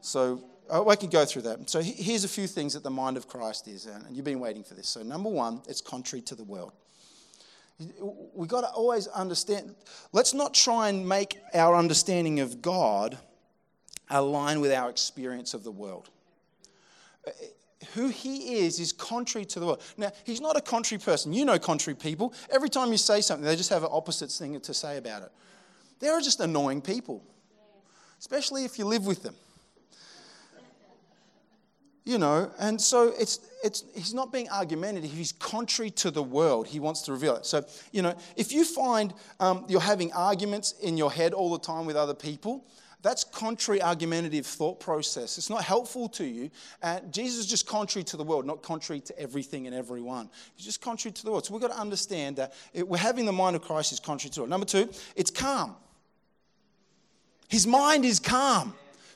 so 0.00 0.44
uh, 0.70 0.86
I 0.86 0.94
can 0.94 1.10
go 1.10 1.24
through 1.24 1.42
that. 1.42 1.68
So 1.68 1.82
here's 1.82 2.22
a 2.22 2.28
few 2.28 2.46
things 2.46 2.74
that 2.74 2.84
the 2.84 2.90
mind 2.90 3.16
of 3.16 3.26
Christ 3.26 3.66
is. 3.66 3.86
And 3.86 4.14
you've 4.14 4.24
been 4.24 4.38
waiting 4.38 4.62
for 4.62 4.74
this. 4.74 4.88
So, 4.88 5.02
number 5.02 5.28
one, 5.28 5.62
it's 5.66 5.80
contrary 5.80 6.22
to 6.22 6.36
the 6.36 6.44
world. 6.44 6.74
We've 8.34 8.48
got 8.48 8.60
to 8.60 8.68
always 8.68 9.08
understand. 9.08 9.74
Let's 10.12 10.32
not 10.32 10.54
try 10.54 10.88
and 10.88 11.08
make 11.08 11.40
our 11.54 11.74
understanding 11.74 12.38
of 12.38 12.62
God 12.62 13.18
align 14.10 14.60
with 14.60 14.70
our 14.70 14.88
experience 14.88 15.54
of 15.54 15.64
the 15.64 15.72
world 15.72 16.08
who 17.94 18.08
he 18.08 18.58
is 18.58 18.80
is 18.80 18.92
contrary 18.92 19.44
to 19.46 19.60
the 19.60 19.66
world. 19.66 19.82
Now, 19.96 20.12
he's 20.24 20.40
not 20.40 20.56
a 20.56 20.60
contrary 20.60 21.00
person. 21.00 21.32
You 21.32 21.44
know 21.44 21.58
contrary 21.58 21.96
people. 21.96 22.34
Every 22.50 22.68
time 22.68 22.92
you 22.92 22.98
say 22.98 23.20
something, 23.20 23.44
they 23.44 23.56
just 23.56 23.70
have 23.70 23.82
an 23.82 23.90
opposite 23.92 24.30
thing 24.30 24.60
to 24.60 24.74
say 24.74 24.98
about 24.98 25.22
it. 25.22 25.32
They're 26.00 26.20
just 26.20 26.40
annoying 26.40 26.82
people, 26.82 27.22
especially 28.18 28.64
if 28.64 28.78
you 28.78 28.84
live 28.84 29.06
with 29.06 29.22
them. 29.22 29.34
You 32.04 32.18
know, 32.18 32.50
and 32.58 32.80
so 32.80 33.14
it's, 33.16 33.38
it's, 33.62 33.84
he's 33.94 34.12
not 34.12 34.32
being 34.32 34.48
argumentative. 34.50 35.12
He's 35.12 35.30
contrary 35.30 35.90
to 35.90 36.10
the 36.10 36.22
world. 36.22 36.66
He 36.66 36.80
wants 36.80 37.02
to 37.02 37.12
reveal 37.12 37.36
it. 37.36 37.46
So, 37.46 37.64
you 37.92 38.02
know, 38.02 38.16
if 38.36 38.50
you 38.50 38.64
find 38.64 39.14
um, 39.38 39.64
you're 39.68 39.80
having 39.80 40.12
arguments 40.12 40.74
in 40.82 40.96
your 40.96 41.12
head 41.12 41.32
all 41.32 41.52
the 41.52 41.64
time 41.64 41.86
with 41.86 41.94
other 41.94 42.14
people, 42.14 42.66
that's 43.02 43.24
contrary 43.24 43.82
argumentative 43.82 44.46
thought 44.46 44.78
process. 44.78 45.36
It's 45.36 45.50
not 45.50 45.64
helpful 45.64 46.08
to 46.10 46.24
you. 46.24 46.50
Uh, 46.82 47.00
Jesus 47.10 47.40
is 47.40 47.46
just 47.46 47.66
contrary 47.66 48.04
to 48.04 48.16
the 48.16 48.22
world, 48.22 48.46
not 48.46 48.62
contrary 48.62 49.00
to 49.00 49.18
everything 49.18 49.66
and 49.66 49.74
everyone. 49.74 50.30
He's 50.54 50.64
just 50.64 50.80
contrary 50.80 51.12
to 51.12 51.24
the 51.24 51.32
world. 51.32 51.44
So 51.44 51.52
we've 51.52 51.60
got 51.60 51.72
to 51.72 51.80
understand 51.80 52.36
that 52.36 52.54
it, 52.72 52.86
we're 52.86 52.98
having 52.98 53.26
the 53.26 53.32
mind 53.32 53.56
of 53.56 53.62
Christ 53.62 53.92
is 53.92 54.00
contrary 54.00 54.30
to 54.30 54.44
it. 54.44 54.48
Number 54.48 54.66
two, 54.66 54.88
it's 55.16 55.30
calm. 55.30 55.74
His 57.48 57.66
mind 57.66 58.04
is 58.04 58.20
calm 58.20 58.72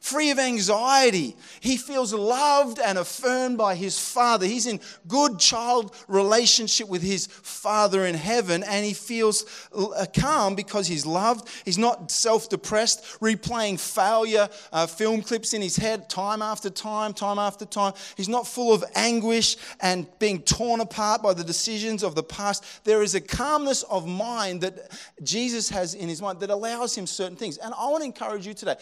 free 0.07 0.31
of 0.31 0.39
anxiety. 0.39 1.37
He 1.59 1.77
feels 1.77 2.15
loved 2.15 2.79
and 2.79 2.97
affirmed 2.97 3.59
by 3.59 3.75
his 3.75 3.99
father. 3.99 4.47
He's 4.47 4.67
in 4.67 4.79
good 5.09 5.41
child 5.41 5.97
relationship 6.07 6.89
with 6.89 7.03
his 7.03 7.27
father 7.27 8.07
in 8.07 8.15
heaven 8.15 8.63
and 8.63 8.87
he 8.87 8.93
feels 8.93 9.69
uh, 9.75 10.07
calm 10.17 10.55
because 10.55 10.87
he's 10.87 11.05
loved. 11.05 11.49
He's 11.65 11.77
not 11.77 12.13
self-depressed, 12.13 13.19
replaying 13.21 13.81
failure 13.81 14.49
uh, 14.73 14.87
film 14.87 15.23
clips 15.23 15.55
in 15.55 15.61
his 15.61 15.77
head 15.77 16.09
time 16.09 16.41
after 16.41 16.71
time, 16.71 17.13
time 17.13 17.41
after 17.41 17.65
time. 17.65 17.93
He's 18.17 18.29
not 18.29 18.47
full 18.47 18.73
of 18.73 18.85
anguish 18.95 19.57
and 19.81 20.07
being 20.21 20.41
torn 20.43 20.81
apart 20.81 21.21
by 21.21 21.35
the 21.35 21.43
decisions 21.43 22.05
of 22.05 22.15
the 22.15 22.23
past. 22.23 22.85
There 22.85 23.03
is 23.03 23.17
a 23.17 23.21
calmness 23.21 23.83
of 23.83 24.07
mind 24.07 24.61
that 24.61 24.89
Jesus 25.25 25.69
has 25.71 25.95
in 25.95 26.09
his 26.09 26.23
mind 26.23 26.39
that 26.41 26.51
allows 26.51 26.97
him 26.97 27.09
certain 27.09 27.37
things. 27.37 27.57
And 27.57 27.75
I 27.75 27.89
want 27.89 28.03
to 28.03 28.07
encourage 28.07 28.47
you 28.47 28.55
today. 28.55 28.77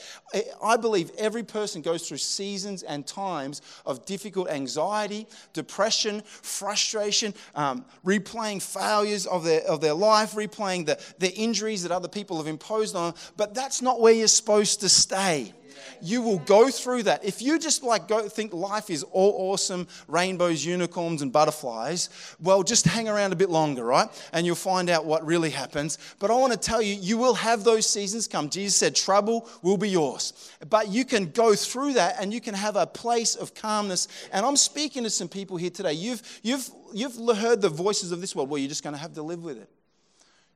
I 0.63 0.77
believe 0.77 1.13
every 1.19 1.43
person 1.43 1.83
goes 1.83 2.09
through 2.09 2.19
seasons 2.19 2.83
and 2.83 3.07
times 3.07 3.63
of 3.87 4.05
difficult 4.07 4.49
anxiety, 4.49 5.27
depression, 5.53 6.23
frustration, 6.25 7.35
um, 7.55 7.85
replaying 8.05 8.63
failures 8.63 9.27
of 9.27 9.45
their, 9.45 9.63
of 9.63 9.81
their 9.81 9.95
life, 9.95 10.33
replaying 10.33 10.87
the, 10.87 10.99
the 11.19 11.33
injuries 11.35 11.83
that 11.83 11.93
other 11.93 12.09
people 12.09 12.37
have 12.39 12.47
imposed 12.47 12.97
on 12.97 13.13
them. 13.13 13.21
But 13.37 13.55
that's 13.55 13.83
not 13.83 14.01
where 14.01 14.13
you're 14.13 14.29
supposed 14.29 14.81
to 14.81 14.89
stay 14.89 15.53
you 16.01 16.23
will 16.23 16.39
go 16.41 16.71
through 16.71 17.05
that. 17.05 17.25
If 17.25 17.43
you 17.43 17.59
just 17.59 17.83
like 17.83 18.09
go 18.09 18.29
think 18.29 18.53
life 18.53 18.91
is 18.91 19.03
all 19.03 19.53
awesome, 19.53 19.87
rainbows, 20.09 20.65
unicorns, 20.65 21.23
and 21.23 21.33
butterflies, 21.33 22.11
well, 22.41 22.63
just 22.63 22.85
hang 22.87 23.09
around 23.09 23.33
a 23.33 23.37
bit 23.37 23.51
longer, 23.51 23.85
right? 23.85 24.09
And 24.33 24.47
you'll 24.47 24.57
find 24.57 24.91
out 24.91 25.05
what 25.05 25.25
really 25.25 25.51
happens. 25.51 25.99
But 26.19 26.31
I 26.31 26.35
want 26.35 26.53
to 26.53 26.59
tell 26.59 26.83
you, 26.83 26.95
you 26.95 27.19
will 27.19 27.35
have 27.35 27.65
those 27.65 27.87
seasons 27.87 28.29
come. 28.29 28.49
Jesus 28.49 28.77
said, 28.77 28.95
trouble 28.95 29.49
will 29.63 29.77
be 29.77 29.91
yours. 29.91 30.51
But 30.69 30.89
you 30.89 31.05
can 31.05 31.31
go 31.31 31.55
through 31.55 31.95
that 31.95 32.17
and 32.21 32.33
you 32.33 32.41
can 32.41 32.55
have 32.55 32.77
a 32.77 32.87
place 32.87 33.35
of 33.35 33.55
calmness. 33.55 34.09
And 34.33 34.45
I'm 34.45 34.57
speaking 34.57 35.05
to 35.05 35.11
some 35.11 35.29
people 35.29 35.57
here 35.57 35.71
today. 35.71 35.93
You've, 35.93 36.23
you've, 36.43 36.69
you've 36.93 37.17
heard 37.37 37.61
the 37.61 37.69
voices 37.69 38.13
of 38.13 38.21
this 38.21 38.35
world. 38.35 38.49
Well, 38.49 38.59
you're 38.59 38.69
just 38.69 38.83
going 38.83 38.95
to 38.95 39.01
have 39.01 39.15
to 39.15 39.23
live 39.23 39.43
with 39.43 39.59
it. 39.59 39.69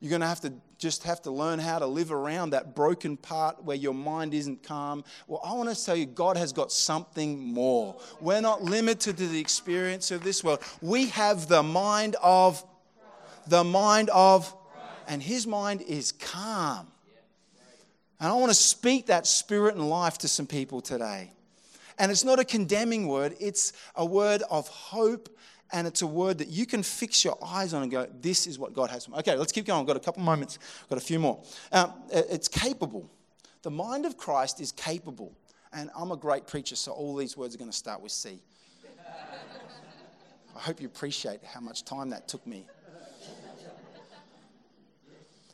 You're 0.01 0.11
going 0.11 0.21
to 0.21 0.29
have 0.29 0.41
to 0.43 0.53
just 0.79 1.03
have 1.03 1.21
to 1.23 1.31
learn 1.31 1.59
how 1.59 1.81
to 1.81 1.87
live 1.87 2.13
around 2.13 2.51
that 2.51 2.77
broken 2.77 3.17
part 3.17 3.65
where 3.65 3.77
your 3.77 3.95
mind 3.95 4.33
isn't 4.33 4.63
calm. 4.63 5.03
Well, 5.27 5.41
I 5.45 5.53
want 5.55 5.75
to 5.75 5.85
tell 5.85 5.97
you, 5.97 6.07
God 6.07 6.37
has 6.37 6.53
got 6.53 6.71
something 6.71 7.39
more. 7.53 7.97
We're 8.21 8.41
not 8.41 8.63
limited 8.63 9.17
to 9.17 9.27
the 9.27 9.41
experience 9.41 10.13
of 10.13 10.23
this 10.23 10.45
world. 10.45 10.63
We 10.81 11.07
have 11.09 11.49
the 11.49 11.65
mind 11.65 12.15
of, 12.23 12.65
the 13.49 13.65
mind 13.65 14.09
of, 14.11 14.55
and 15.09 15.21
His 15.21 15.49
mind 15.49 15.83
is 15.83 16.13
calm. 16.13 16.87
And 18.21 18.29
I 18.31 18.35
want 18.35 18.51
to 18.51 18.55
speak 18.55 19.07
that 19.07 19.27
spirit 19.27 19.75
and 19.75 19.89
life 19.89 20.19
to 20.19 20.29
some 20.29 20.47
people 20.47 20.81
today. 20.81 21.33
And 21.99 22.13
it's 22.13 22.25
not 22.25 22.39
a 22.39 22.45
condemning 22.45 23.09
word, 23.09 23.35
it's 23.41 23.73
a 23.97 24.07
word 24.07 24.43
of 24.49 24.69
hope 24.69 25.29
and 25.73 25.87
it's 25.87 26.03
a 26.03 26.07
word 26.07 26.39
that 26.39 26.49
you 26.49 26.67
can 26.67 26.83
fix 26.83 27.25
your 27.25 27.39
eyes 27.45 27.75
on 27.75 27.83
and 27.83 27.91
go, 27.91 28.07
This 28.21 28.47
is 28.47 28.59
what 28.59 28.73
God 28.73 28.91
has 28.91 29.05
for 29.05 29.13
me. 29.13 29.19
Okay, 29.19 29.37
let's 29.37 29.53
keep 29.53 29.67
going. 29.67 29.81
I've 29.81 29.87
got 29.87 29.97
a 29.97 30.01
couple 30.01 30.23
moments, 30.23 30.59
I've 30.83 30.89
got 30.89 30.99
a 30.99 31.05
few 31.05 31.19
more. 31.19 31.43
Um, 31.73 31.93
it's 32.11 32.49
capable. 32.49 33.11
The 33.63 33.71
mind 33.71 34.07
of 34.07 34.17
Christ 34.17 34.61
is 34.61 34.73
capable. 34.73 35.33
And 35.73 35.91
I'm 35.95 36.13
a 36.13 36.17
great 36.17 36.47
preacher, 36.47 36.77
so 36.77 36.93
all 36.93 37.15
these 37.15 37.37
words 37.37 37.55
are 37.55 37.59
going 37.59 37.71
to 37.71 37.77
start 37.77 38.01
with 38.01 38.13
C. 38.13 38.41
I 40.57 40.59
hope 40.59 40.81
you 40.81 40.87
appreciate 40.87 41.45
how 41.45 41.61
much 41.61 41.85
time 41.85 42.11
that 42.11 42.27
took 42.27 42.47
me. 42.47 42.67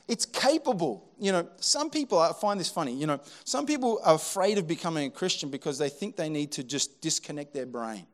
It's 0.07 0.27
capable. 0.27 1.09
You 1.18 1.33
know, 1.33 1.48
some 1.57 1.88
people, 1.88 2.18
I 2.18 2.33
find 2.33 2.61
this 2.61 2.68
funny, 2.68 2.94
you 2.94 3.07
know, 3.07 3.20
some 3.44 3.64
people 3.64 4.00
are 4.05 4.14
afraid 4.14 4.59
of 4.59 4.68
becoming 4.68 5.07
a 5.07 5.11
Christian 5.11 5.48
because 5.48 5.79
they 5.79 5.88
think 5.88 6.16
they 6.16 6.29
need 6.29 6.53
to 6.53 6.62
just 6.62 7.00
disconnect 7.00 7.55
their 7.55 7.66
brain. 7.66 8.07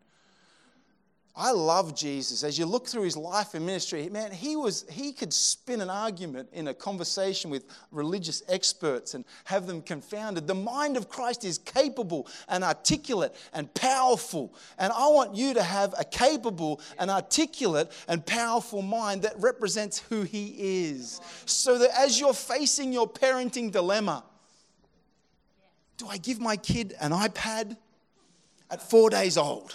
I 1.36 1.52
love 1.52 1.94
Jesus. 1.94 2.42
As 2.42 2.58
you 2.58 2.66
look 2.66 2.88
through 2.88 3.04
his 3.04 3.16
life 3.16 3.54
and 3.54 3.64
ministry, 3.64 4.08
man, 4.08 4.32
he 4.32 4.56
was 4.56 4.84
he 4.90 5.12
could 5.12 5.32
spin 5.32 5.80
an 5.80 5.88
argument 5.88 6.48
in 6.52 6.68
a 6.68 6.74
conversation 6.74 7.50
with 7.50 7.64
religious 7.92 8.42
experts 8.48 9.14
and 9.14 9.24
have 9.44 9.66
them 9.66 9.80
confounded. 9.80 10.48
The 10.48 10.54
mind 10.54 10.96
of 10.96 11.08
Christ 11.08 11.44
is 11.44 11.56
capable 11.56 12.26
and 12.48 12.64
articulate 12.64 13.32
and 13.54 13.72
powerful. 13.74 14.52
And 14.76 14.92
I 14.92 15.06
want 15.06 15.36
you 15.36 15.54
to 15.54 15.62
have 15.62 15.94
a 15.96 16.04
capable 16.04 16.80
and 16.98 17.10
articulate 17.10 17.90
and 18.08 18.26
powerful 18.26 18.82
mind 18.82 19.22
that 19.22 19.34
represents 19.38 20.00
who 20.00 20.22
he 20.22 20.88
is. 20.88 21.20
So 21.46 21.78
that 21.78 21.90
as 21.96 22.18
you're 22.18 22.34
facing 22.34 22.92
your 22.92 23.08
parenting 23.08 23.70
dilemma, 23.70 24.24
do 25.96 26.08
I 26.08 26.16
give 26.16 26.40
my 26.40 26.56
kid 26.56 26.96
an 27.00 27.12
iPad 27.12 27.76
at 28.68 28.82
4 28.82 29.10
days 29.10 29.38
old? 29.38 29.74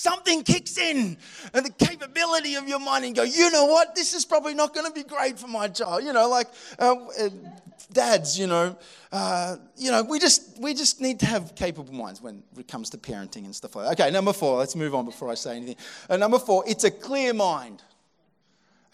Something 0.00 0.42
kicks 0.42 0.78
in 0.78 1.16
and 1.52 1.66
the 1.66 1.70
capability 1.72 2.54
of 2.54 2.66
your 2.66 2.78
mind 2.78 3.04
and 3.04 3.14
go, 3.14 3.22
you 3.22 3.50
know 3.50 3.66
what, 3.66 3.94
this 3.94 4.14
is 4.14 4.24
probably 4.24 4.54
not 4.54 4.74
going 4.74 4.86
to 4.86 4.92
be 4.92 5.04
great 5.04 5.38
for 5.38 5.46
my 5.46 5.68
child. 5.68 6.02
You 6.02 6.12
know, 6.12 6.28
like 6.28 6.46
uh, 6.78 6.94
uh, 6.94 7.28
dads, 7.92 8.38
you 8.38 8.46
know, 8.46 8.76
uh, 9.12 9.56
you 9.76 9.90
know, 9.90 10.02
we 10.02 10.18
just 10.18 10.58
we 10.60 10.72
just 10.72 11.00
need 11.00 11.20
to 11.20 11.26
have 11.26 11.54
capable 11.54 11.92
minds 11.92 12.22
when 12.22 12.42
it 12.58 12.66
comes 12.66 12.90
to 12.90 12.98
parenting 12.98 13.44
and 13.44 13.54
stuff 13.54 13.76
like 13.76 13.86
that. 13.86 14.00
Okay, 14.00 14.10
number 14.10 14.32
four. 14.32 14.58
Let's 14.58 14.74
move 14.74 14.94
on 14.94 15.04
before 15.04 15.30
I 15.30 15.34
say 15.34 15.56
anything. 15.56 15.76
Uh, 16.08 16.16
number 16.16 16.38
four, 16.38 16.64
it's 16.66 16.84
a 16.84 16.90
clear 16.90 17.34
mind. 17.34 17.82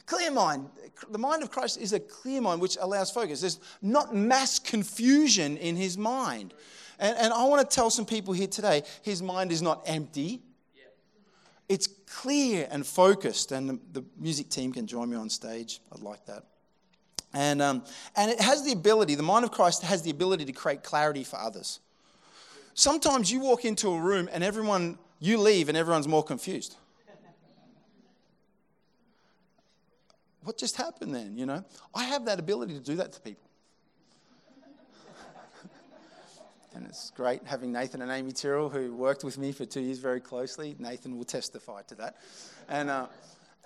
A 0.01 0.03
clear 0.05 0.31
mind. 0.33 0.69
The 1.11 1.19
mind 1.19 1.42
of 1.42 1.51
Christ 1.51 1.79
is 1.79 1.92
a 1.92 2.01
clear 2.01 2.40
mind 2.40 2.61
which 2.61 2.79
allows 2.81 3.11
focus. 3.11 3.42
There's 3.42 3.61
not 3.83 4.14
mass 4.14 4.59
confusion 4.59 5.57
in 5.59 5.77
his 5.77 5.99
mind. 5.99 6.55
And, 6.99 7.16
and 7.19 7.33
I 7.35 7.45
want 7.45 7.69
to 7.69 7.75
tell 7.75 7.90
some 7.90 8.07
people 8.07 8.33
here 8.33 8.47
today 8.47 8.83
his 9.03 9.23
mind 9.23 9.53
is 9.53 9.61
not 9.61 9.83
empty 9.85 10.40
it's 11.68 11.87
clear 11.87 12.68
and 12.70 12.87
focused, 12.87 13.52
and 13.52 13.68
the, 13.68 13.79
the, 13.92 14.05
music 14.18 14.48
team 14.48 14.72
can 14.72 14.87
join 14.87 15.11
me 15.11 15.16
on 15.16 15.29
stage. 15.29 15.81
I'd 15.92 16.00
like 16.00 16.24
that. 16.26 16.44
And, 17.35 17.61
um, 17.61 17.85
and 18.16 18.31
it 18.31 18.40
has 18.40 18.64
the 18.64 18.72
ability, 18.72 19.14
the 19.14 19.22
mind 19.22 19.44
of 19.44 19.50
Christ 19.50 19.83
has 19.83 20.02
the 20.02 20.11
ability 20.11 20.44
to 20.46 20.52
create 20.52 20.83
clarity 20.83 21.24
for 21.24 21.38
others. 21.38 21.81
Sometimes 22.74 23.31
you 23.31 23.40
walk 23.40 23.64
into 23.64 23.88
a 23.88 24.00
room 24.00 24.29
and 24.33 24.44
everyone, 24.44 24.98
you 25.18 25.38
leave 25.38 25.68
and 25.68 25.76
everyone's 25.76 26.09
more 26.09 26.22
confused. 26.22 26.76
What 30.42 30.57
just 30.57 30.76
happened 30.76 31.14
then? 31.14 31.37
You 31.37 31.44
know, 31.46 31.64
I 31.94 32.05
have 32.05 32.26
that 32.26 32.38
ability 32.38 32.74
to 32.74 32.81
do 32.81 32.96
that 32.96 33.12
to 33.14 33.20
people. 33.20 33.45
And 36.77 36.87
it's 36.87 37.11
great 37.17 37.41
having 37.47 37.73
Nathan 37.73 38.03
and 38.03 38.11
Amy 38.11 38.33
Tyrrell, 38.33 38.69
who 38.69 38.95
worked 38.95 39.25
with 39.25 39.39
me 39.39 39.51
for 39.51 39.65
two 39.65 39.81
years 39.81 39.99
very 39.99 40.21
closely. 40.21 40.77
Nathan 40.79 41.17
will 41.17 41.25
testify 41.25 41.81
to 41.83 41.95
that. 41.95 42.17
And, 42.69 42.91
uh, 42.91 43.07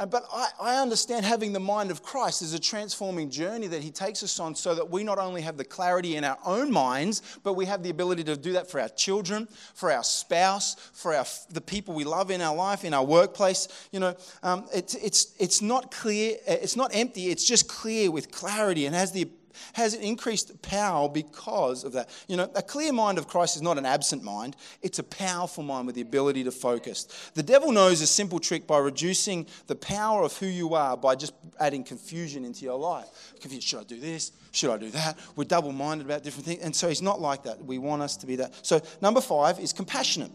but 0.08 0.24
I, 0.32 0.48
I, 0.60 0.76
understand 0.76 1.26
having 1.26 1.52
the 1.52 1.60
mind 1.60 1.90
of 1.90 2.04
Christ 2.04 2.40
is 2.40 2.54
a 2.54 2.58
transforming 2.58 3.28
journey 3.28 3.66
that 3.66 3.82
He 3.82 3.90
takes 3.90 4.22
us 4.22 4.38
on 4.38 4.54
so 4.54 4.76
that 4.76 4.90
we 4.90 5.02
not 5.02 5.18
only 5.18 5.42
have 5.42 5.56
the 5.56 5.64
clarity 5.64 6.16
in 6.16 6.22
our 6.22 6.38
own 6.46 6.70
minds, 6.70 7.38
but 7.42 7.54
we 7.54 7.66
have 7.66 7.82
the 7.82 7.90
ability 7.90 8.22
to 8.24 8.36
do 8.36 8.52
that 8.52 8.70
for 8.70 8.80
our 8.80 8.88
children, 8.88 9.48
for 9.74 9.90
our 9.90 10.04
spouse, 10.04 10.76
for 10.92 11.12
our, 11.12 11.26
the 11.50 11.60
people 11.60 11.94
we 11.94 12.04
love 12.04 12.30
in 12.30 12.40
our 12.40 12.54
life, 12.54 12.84
in 12.84 12.94
our 12.94 13.04
workplace. 13.04 13.88
You 13.90 14.00
know, 14.00 14.16
um, 14.44 14.66
it, 14.72 14.94
it's, 15.02 15.34
it's 15.40 15.60
not 15.60 15.90
clear, 15.90 16.36
it's 16.46 16.76
not 16.76 16.92
empty, 16.94 17.26
it's 17.26 17.44
just 17.44 17.68
clear 17.68 18.10
with 18.12 18.30
clarity 18.30 18.86
and 18.86 18.94
has 18.94 19.10
the 19.10 19.28
has 19.74 19.94
increased 19.94 20.60
power 20.62 21.08
because 21.08 21.84
of 21.84 21.92
that. 21.92 22.08
You 22.28 22.36
know, 22.36 22.50
a 22.54 22.62
clear 22.62 22.92
mind 22.92 23.18
of 23.18 23.28
Christ 23.28 23.56
is 23.56 23.62
not 23.62 23.78
an 23.78 23.86
absent 23.86 24.22
mind, 24.22 24.56
it's 24.82 24.98
a 24.98 25.04
powerful 25.04 25.62
mind 25.62 25.86
with 25.86 25.94
the 25.94 26.02
ability 26.02 26.44
to 26.44 26.50
focus. 26.50 27.30
The 27.34 27.42
devil 27.42 27.72
knows 27.72 28.00
a 28.00 28.06
simple 28.06 28.38
trick 28.38 28.66
by 28.66 28.78
reducing 28.78 29.46
the 29.66 29.76
power 29.76 30.22
of 30.22 30.36
who 30.36 30.46
you 30.46 30.74
are 30.74 30.96
by 30.96 31.14
just 31.14 31.34
adding 31.58 31.84
confusion 31.84 32.44
into 32.44 32.64
your 32.64 32.78
life. 32.78 33.34
Confused, 33.40 33.66
should 33.66 33.80
I 33.80 33.84
do 33.84 34.00
this? 34.00 34.32
Should 34.52 34.70
I 34.70 34.78
do 34.78 34.90
that? 34.90 35.18
We're 35.36 35.44
double 35.44 35.72
minded 35.72 36.06
about 36.06 36.24
different 36.24 36.46
things. 36.46 36.62
And 36.62 36.74
so 36.74 36.88
he's 36.88 37.02
not 37.02 37.20
like 37.20 37.44
that. 37.44 37.64
We 37.64 37.78
want 37.78 38.02
us 38.02 38.16
to 38.18 38.26
be 38.26 38.36
that. 38.36 38.66
So, 38.66 38.80
number 39.00 39.20
five 39.20 39.60
is 39.60 39.72
compassionate, 39.72 40.32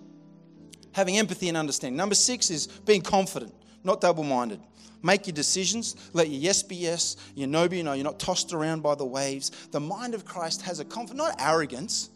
having 0.94 1.18
empathy 1.18 1.50
and 1.50 1.58
understanding. 1.58 1.98
Number 1.98 2.16
six 2.16 2.50
is 2.50 2.68
being 2.68 3.02
confident, 3.02 3.54
not 3.84 4.02
double 4.02 4.24
minded. 4.24 4.60
Make 5.06 5.28
your 5.28 5.36
decisions. 5.36 5.96
Let 6.13 6.30
your 6.30 6.39
yes 6.39 6.63
be 6.63 6.76
yes, 6.76 7.15
your 7.36 7.48
no 7.48 7.68
be 7.68 7.84
no. 7.84 7.94
You're 7.94 8.04
not 8.04 8.18
tossed 8.18 8.54
around 8.54 8.82
by 8.82 8.96
the 8.96 9.06
waves. 9.06 9.52
The 9.70 9.80
mind 9.80 10.15
of 10.15 10.26
Christ 10.26 10.63
has 10.63 10.80
a 10.80 10.86
confidence, 10.86 11.20
not 11.20 11.36
arrogance. 11.39 12.10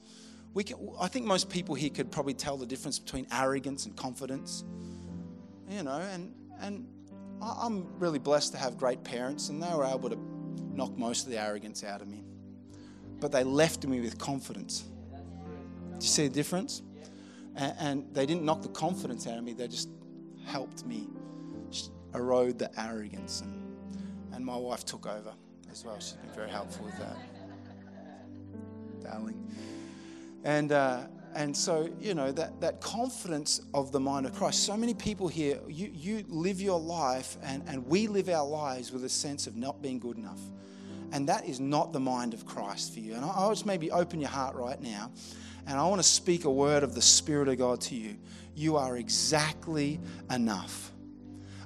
We 0.55 0.63
can, 0.63 0.89
I 0.99 1.07
think 1.07 1.27
most 1.27 1.51
people 1.51 1.75
here 1.75 1.91
could 1.91 2.09
probably 2.09 2.33
tell 2.33 2.57
the 2.57 2.65
difference 2.65 2.97
between 2.97 3.27
arrogance 3.31 3.85
and 3.85 3.95
confidence. 3.95 4.63
You 5.69 5.83
know, 5.83 5.99
and, 5.99 6.33
and 6.61 6.87
I'm 7.39 7.85
really 7.99 8.17
blessed 8.17 8.53
to 8.53 8.57
have 8.57 8.75
great 8.75 9.03
parents, 9.03 9.49
and 9.49 9.61
they 9.61 9.71
were 9.71 9.85
able 9.85 10.09
to 10.09 10.17
knock 10.73 10.97
most 10.97 11.25
of 11.25 11.31
the 11.31 11.39
arrogance 11.39 11.83
out 11.83 12.01
of 12.01 12.07
me. 12.07 12.23
But 13.19 13.31
they 13.31 13.43
left 13.43 13.85
me 13.85 14.01
with 14.01 14.17
confidence. 14.17 14.85
Do 15.11 15.17
you 15.99 16.07
see 16.07 16.27
the 16.27 16.33
difference? 16.33 16.81
And, 17.55 17.75
and 17.79 18.15
they 18.15 18.25
didn't 18.25 18.45
knock 18.45 18.63
the 18.63 18.69
confidence 18.69 19.27
out 19.27 19.37
of 19.37 19.43
me, 19.43 19.53
they 19.53 19.67
just 19.67 19.89
helped 20.47 20.87
me 20.87 21.07
erode 22.13 22.59
the 22.59 22.69
arrogance. 22.79 23.41
And, 23.41 23.53
and 24.33 24.45
my 24.45 24.57
wife 24.57 24.85
took 24.85 25.05
over 25.05 25.33
as 25.71 25.83
well. 25.85 25.95
She's 25.99 26.13
been 26.13 26.31
very 26.31 26.49
helpful 26.49 26.85
with 26.85 26.97
that. 26.97 27.17
Darling. 29.03 29.51
And, 30.43 30.71
uh, 30.71 31.03
and 31.35 31.55
so, 31.55 31.89
you 31.99 32.13
know, 32.13 32.31
that, 32.31 32.59
that 32.61 32.81
confidence 32.81 33.61
of 33.73 33.91
the 33.91 33.99
mind 33.99 34.25
of 34.25 34.33
Christ. 34.33 34.63
So 34.65 34.75
many 34.75 34.93
people 34.93 35.27
here, 35.27 35.59
you, 35.67 35.91
you 35.93 36.25
live 36.27 36.59
your 36.59 36.79
life, 36.79 37.37
and, 37.43 37.63
and 37.67 37.85
we 37.85 38.07
live 38.07 38.29
our 38.29 38.45
lives 38.45 38.91
with 38.91 39.03
a 39.03 39.09
sense 39.09 39.45
of 39.45 39.55
not 39.55 39.81
being 39.81 39.99
good 39.99 40.17
enough. 40.17 40.39
And 41.11 41.27
that 41.29 41.45
is 41.45 41.59
not 41.59 41.93
the 41.93 41.99
mind 41.99 42.33
of 42.33 42.45
Christ 42.45 42.93
for 42.93 42.99
you. 42.99 43.13
And 43.15 43.23
I, 43.25 43.29
I 43.29 43.49
just 43.49 43.65
maybe 43.65 43.91
open 43.91 44.19
your 44.19 44.29
heart 44.29 44.55
right 44.55 44.81
now, 44.81 45.11
and 45.67 45.77
I 45.77 45.87
want 45.87 46.01
to 46.01 46.07
speak 46.07 46.45
a 46.45 46.51
word 46.51 46.83
of 46.83 46.95
the 46.95 47.01
Spirit 47.01 47.47
of 47.47 47.57
God 47.57 47.81
to 47.81 47.95
you. 47.95 48.15
You 48.55 48.77
are 48.77 48.97
exactly 48.97 49.99
enough. 50.31 50.91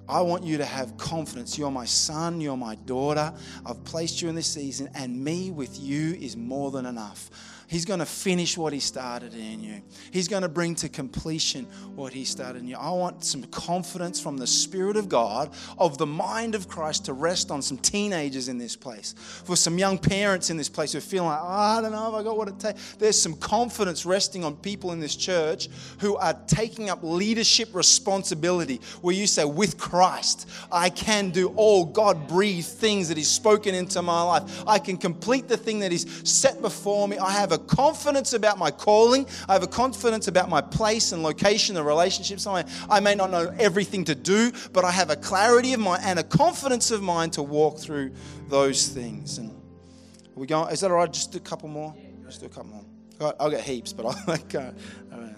I 0.07 0.21
want 0.21 0.43
you 0.43 0.57
to 0.57 0.65
have 0.65 0.97
confidence. 0.97 1.57
You're 1.57 1.71
my 1.71 1.85
son, 1.85 2.41
you're 2.41 2.57
my 2.57 2.75
daughter. 2.75 3.33
I've 3.65 3.83
placed 3.85 4.21
you 4.21 4.29
in 4.29 4.35
this 4.35 4.47
season, 4.47 4.89
and 4.95 5.23
me 5.23 5.51
with 5.51 5.79
you 5.79 6.13
is 6.15 6.35
more 6.35 6.71
than 6.71 6.85
enough. 6.85 7.29
He's 7.73 7.85
going 7.85 8.01
to 8.01 8.05
finish 8.05 8.55
what 8.55 8.71
He 8.71 8.79
started 8.79 9.33
in 9.33 9.63
you. 9.63 9.81
He's 10.11 10.27
going 10.27 10.43
to 10.43 10.47
bring 10.47 10.75
to 10.75 10.89
completion 10.89 11.65
what 11.95 12.13
He 12.13 12.23
started 12.23 12.61
in 12.61 12.67
you. 12.67 12.77
I 12.77 12.91
want 12.91 13.25
some 13.25 13.41
confidence 13.45 14.19
from 14.19 14.37
the 14.37 14.45
Spirit 14.45 14.95
of 14.95 15.09
God, 15.09 15.49
of 15.79 15.97
the 15.97 16.05
mind 16.05 16.53
of 16.53 16.67
Christ 16.67 17.05
to 17.05 17.13
rest 17.13 17.49
on 17.49 17.63
some 17.63 17.79
teenagers 17.79 18.47
in 18.47 18.59
this 18.59 18.75
place. 18.75 19.15
For 19.17 19.55
some 19.55 19.79
young 19.79 19.97
parents 19.97 20.51
in 20.51 20.57
this 20.57 20.69
place 20.69 20.91
who 20.91 20.99
are 20.99 21.01
feeling 21.01 21.29
like, 21.29 21.39
oh, 21.41 21.47
I 21.47 21.81
don't 21.81 21.93
know 21.93 22.09
if 22.09 22.13
I 22.13 22.21
got 22.21 22.37
what 22.37 22.47
it 22.47 22.59
takes. 22.59 22.93
There's 22.99 23.19
some 23.19 23.33
confidence 23.37 24.05
resting 24.05 24.43
on 24.43 24.55
people 24.57 24.91
in 24.91 24.99
this 24.99 25.15
church 25.15 25.67
who 25.97 26.15
are 26.17 26.39
taking 26.45 26.91
up 26.91 26.99
leadership 27.01 27.69
responsibility, 27.73 28.81
where 29.01 29.15
you 29.15 29.25
say, 29.25 29.45
with 29.45 29.79
Christ, 29.79 30.47
I 30.71 30.91
can 30.91 31.31
do 31.31 31.47
all 31.55 31.85
God 31.85 32.27
breathed 32.27 32.67
things 32.67 33.07
that 33.07 33.17
He's 33.17 33.31
spoken 33.31 33.73
into 33.73 34.03
my 34.03 34.21
life. 34.21 34.63
I 34.67 34.77
can 34.77 34.95
complete 34.95 35.47
the 35.47 35.57
thing 35.57 35.79
that 35.79 35.91
He's 35.91 36.05
set 36.29 36.61
before 36.61 37.07
me. 37.07 37.17
I 37.17 37.31
have 37.31 37.51
a 37.51 37.62
confidence 37.63 38.33
about 38.33 38.57
my 38.57 38.71
calling. 38.71 39.25
I 39.47 39.53
have 39.53 39.63
a 39.63 39.67
confidence 39.67 40.27
about 40.27 40.49
my 40.49 40.61
place 40.61 41.11
and 41.11 41.23
location, 41.23 41.75
the 41.75 41.83
relationships. 41.83 42.45
I, 42.45 42.65
I 42.89 42.99
may 42.99 43.15
not 43.15 43.31
know 43.31 43.53
everything 43.59 44.05
to 44.05 44.15
do, 44.15 44.51
but 44.71 44.85
I 44.85 44.91
have 44.91 45.09
a 45.09 45.15
clarity 45.15 45.73
of 45.73 45.79
mind 45.79 46.03
and 46.05 46.19
a 46.19 46.23
confidence 46.23 46.91
of 46.91 47.01
mind 47.01 47.33
to 47.33 47.43
walk 47.43 47.79
through 47.79 48.11
those 48.47 48.87
things. 48.87 49.37
And 49.37 49.51
we 50.35 50.47
going? 50.47 50.71
Is 50.71 50.81
that 50.81 50.91
all 50.91 50.97
right? 50.97 51.11
Just 51.11 51.31
do 51.31 51.37
a 51.37 51.41
couple 51.41 51.69
more. 51.69 51.95
Just 52.25 52.39
do 52.39 52.45
a 52.47 52.49
couple 52.49 52.71
more. 52.71 52.85
I'll 53.39 53.51
get 53.51 53.61
heaps, 53.61 53.93
but 53.93 54.05
I 54.05 54.23
like 54.27 54.55
uh, 54.55 54.71
uh, 55.11 55.29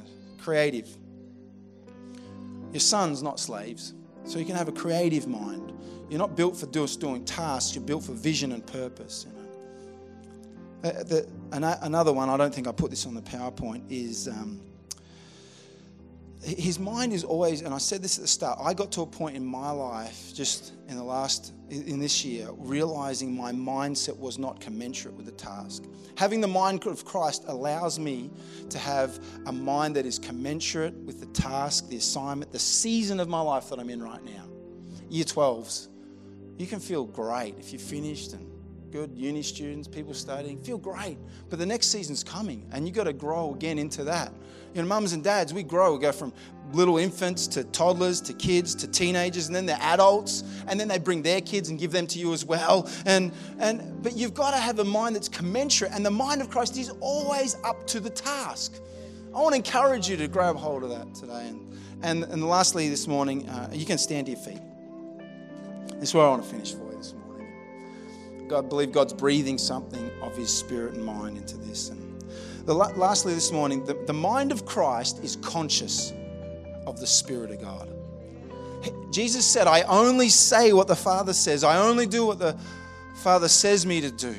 creative. 0.42 0.88
Your 2.72 2.80
son's 2.80 3.22
not 3.22 3.40
slaves, 3.40 3.94
so 4.26 4.40
you 4.40 4.46
can 4.46 4.56
have 4.56 4.68
a 4.68 4.72
creative 4.72 5.28
mind. 5.28 5.74
You're 6.10 6.20
not 6.20 6.36
built 6.36 6.58
for 6.58 6.68
just 6.68 7.00
doing 7.00 7.26
tasks. 7.26 7.76
You're 7.76 7.84
built 7.84 8.04
for 8.04 8.14
vision 8.14 8.52
and 8.52 8.66
purpose. 8.66 9.26
Uh, 10.86 11.02
the, 11.02 11.28
another 11.52 12.14
one, 12.14 12.30
I 12.30 12.38
don't 12.38 12.54
think 12.54 12.68
I 12.68 12.72
put 12.72 12.92
this 12.92 13.08
on 13.08 13.16
the 13.16 13.22
PowerPoint, 13.24 13.82
is 13.90 14.28
um, 14.28 14.62
his 16.44 16.78
mind 16.78 17.12
is 17.12 17.24
always, 17.24 17.64
and 17.64 17.74
I 17.74 17.80
said 17.80 18.04
this 18.04 18.20
at 18.20 18.22
the 18.22 18.28
start, 18.28 18.60
I 18.62 18.76
got 18.76 18.92
to 18.92 19.02
a 19.02 19.08
point 19.08 19.36
in 19.36 19.44
my 19.44 19.72
life 19.72 20.32
just 20.32 20.74
in 20.88 20.96
the 20.96 21.04
last, 21.04 21.54
in 21.72 22.00
this 22.00 22.24
year, 22.24 22.50
realizing 22.56 23.36
my 23.36 23.52
mindset 23.52 24.16
was 24.16 24.38
not 24.38 24.62
commensurate 24.62 25.16
with 25.16 25.26
the 25.26 25.32
task. 25.32 25.86
Having 26.18 26.42
the 26.42 26.48
mind 26.48 26.86
of 26.86 27.04
Christ 27.04 27.46
allows 27.48 27.98
me 27.98 28.30
to 28.70 28.78
have 28.78 29.20
a 29.48 29.52
mind 29.52 29.96
that 29.96 30.06
is 30.06 30.20
commensurate 30.20 30.94
with 30.98 31.20
the 31.20 31.26
task, 31.28 31.90
the 31.90 31.98
assignment, 31.98 32.52
the 32.52 32.60
season 32.60 33.20
of 33.20 33.28
my 33.28 33.42
life 33.42 33.70
that 33.70 33.80
I'm 33.80 33.90
in 33.90 34.04
right 34.04 34.24
now. 34.24 34.46
Year 35.10 35.26
12s, 35.26 35.88
you 36.60 36.68
can 36.68 36.80
feel 36.80 37.06
great 37.06 37.56
if 37.58 37.74
you 37.74 37.80
finished 37.80 38.34
and 38.34 38.55
good 38.92 39.12
uni 39.16 39.42
students, 39.42 39.88
people 39.88 40.14
studying, 40.14 40.58
feel 40.62 40.78
great. 40.78 41.18
But 41.50 41.60
the 41.60 41.66
next 41.66 41.88
season's 41.88 42.24
coming 42.24 42.66
and 42.72 42.88
you've 42.88 42.96
got 42.96 43.06
to 43.06 43.14
grow 43.14 43.54
again 43.54 43.80
into 43.80 44.04
that. 44.06 44.32
You 44.74 44.82
know, 44.82 44.88
mums 44.88 45.14
and 45.14 45.24
dads, 45.24 45.54
we 45.54 45.64
grow. 45.64 45.94
We 45.94 46.02
go 46.02 46.12
from 46.12 46.34
little 46.74 46.98
infants 46.98 47.48
to 47.48 47.64
toddlers 47.66 48.20
to 48.22 48.34
kids 48.34 48.76
to 48.76 48.88
teenagers 48.88 49.48
and 49.48 49.56
then 49.56 49.66
they're 49.66 49.78
adults 49.80 50.44
and 50.68 50.80
then 50.80 50.88
they 50.88 50.98
bring 50.98 51.22
their 51.22 51.42
kids 51.42 51.70
and 51.70 51.80
give 51.80 51.92
them 51.92 52.08
to 52.08 52.20
you 52.20 52.34
as 52.34 52.46
well. 52.46 52.90
And, 53.06 53.32
and, 53.60 54.02
but 54.04 54.18
you've 54.18 54.34
got 54.34 54.52
to 54.52 54.58
have 54.58 54.80
a 54.80 54.86
mind 54.86 55.16
that's 55.16 55.30
commensurate 55.30 55.92
and 55.94 56.06
the 56.06 56.12
mind 56.12 56.42
of 56.42 56.50
Christ 56.50 56.78
is 56.78 56.90
always 57.00 57.56
up 57.64 57.88
to 57.88 58.00
the 58.00 58.10
task. 58.10 58.80
I 59.34 59.40
want 59.40 59.54
to 59.54 59.58
encourage 59.58 60.10
you 60.10 60.18
to 60.18 60.28
grab 60.28 60.56
hold 60.56 60.84
of 60.84 60.90
that 60.90 61.14
today. 61.14 61.48
And, 61.50 61.74
and, 62.02 62.24
and 62.24 62.48
lastly, 62.48 62.90
this 62.90 63.08
morning, 63.08 63.50
uh, 63.50 63.70
you 63.74 63.86
can 63.86 63.98
stand 63.98 64.28
to 64.28 64.34
your 64.34 64.42
feet. 64.42 64.62
This 66.00 66.10
is 66.10 66.16
where 66.16 66.26
I 66.26 66.30
want 66.30 66.44
to 66.44 66.50
finish 66.50 66.74
for. 66.74 66.85
God, 68.48 68.70
believe 68.70 68.92
God's 68.92 69.14
breathing 69.14 69.58
something 69.58 70.10
of 70.22 70.36
His 70.36 70.54
spirit 70.54 70.94
and 70.94 71.04
mind 71.04 71.38
into 71.38 71.58
this. 71.58 71.90
And 71.90 72.24
the, 72.66 72.74
lastly, 72.74 73.34
this 73.34 73.52
morning, 73.52 73.86
the, 73.86 73.94
the 74.06 74.14
mind 74.14 74.52
of 74.52 74.66
Christ 74.66 75.24
is 75.24 75.36
conscious 75.38 76.14
of 76.88 77.00
the 77.00 77.08
Spirit 77.08 77.52
of 77.52 77.62
God. 77.62 77.90
Jesus 79.12 79.46
said, 79.46 79.68
I 79.68 79.82
only 79.84 80.30
say 80.30 80.74
what 80.74 80.88
the 80.88 80.96
Father 80.96 81.34
says, 81.34 81.64
I 81.64 81.78
only 81.78 82.06
do 82.06 82.26
what 82.26 82.40
the 82.40 82.58
Father 83.16 83.48
says 83.48 83.86
me 83.86 84.02
to 84.02 84.12
do. 84.12 84.36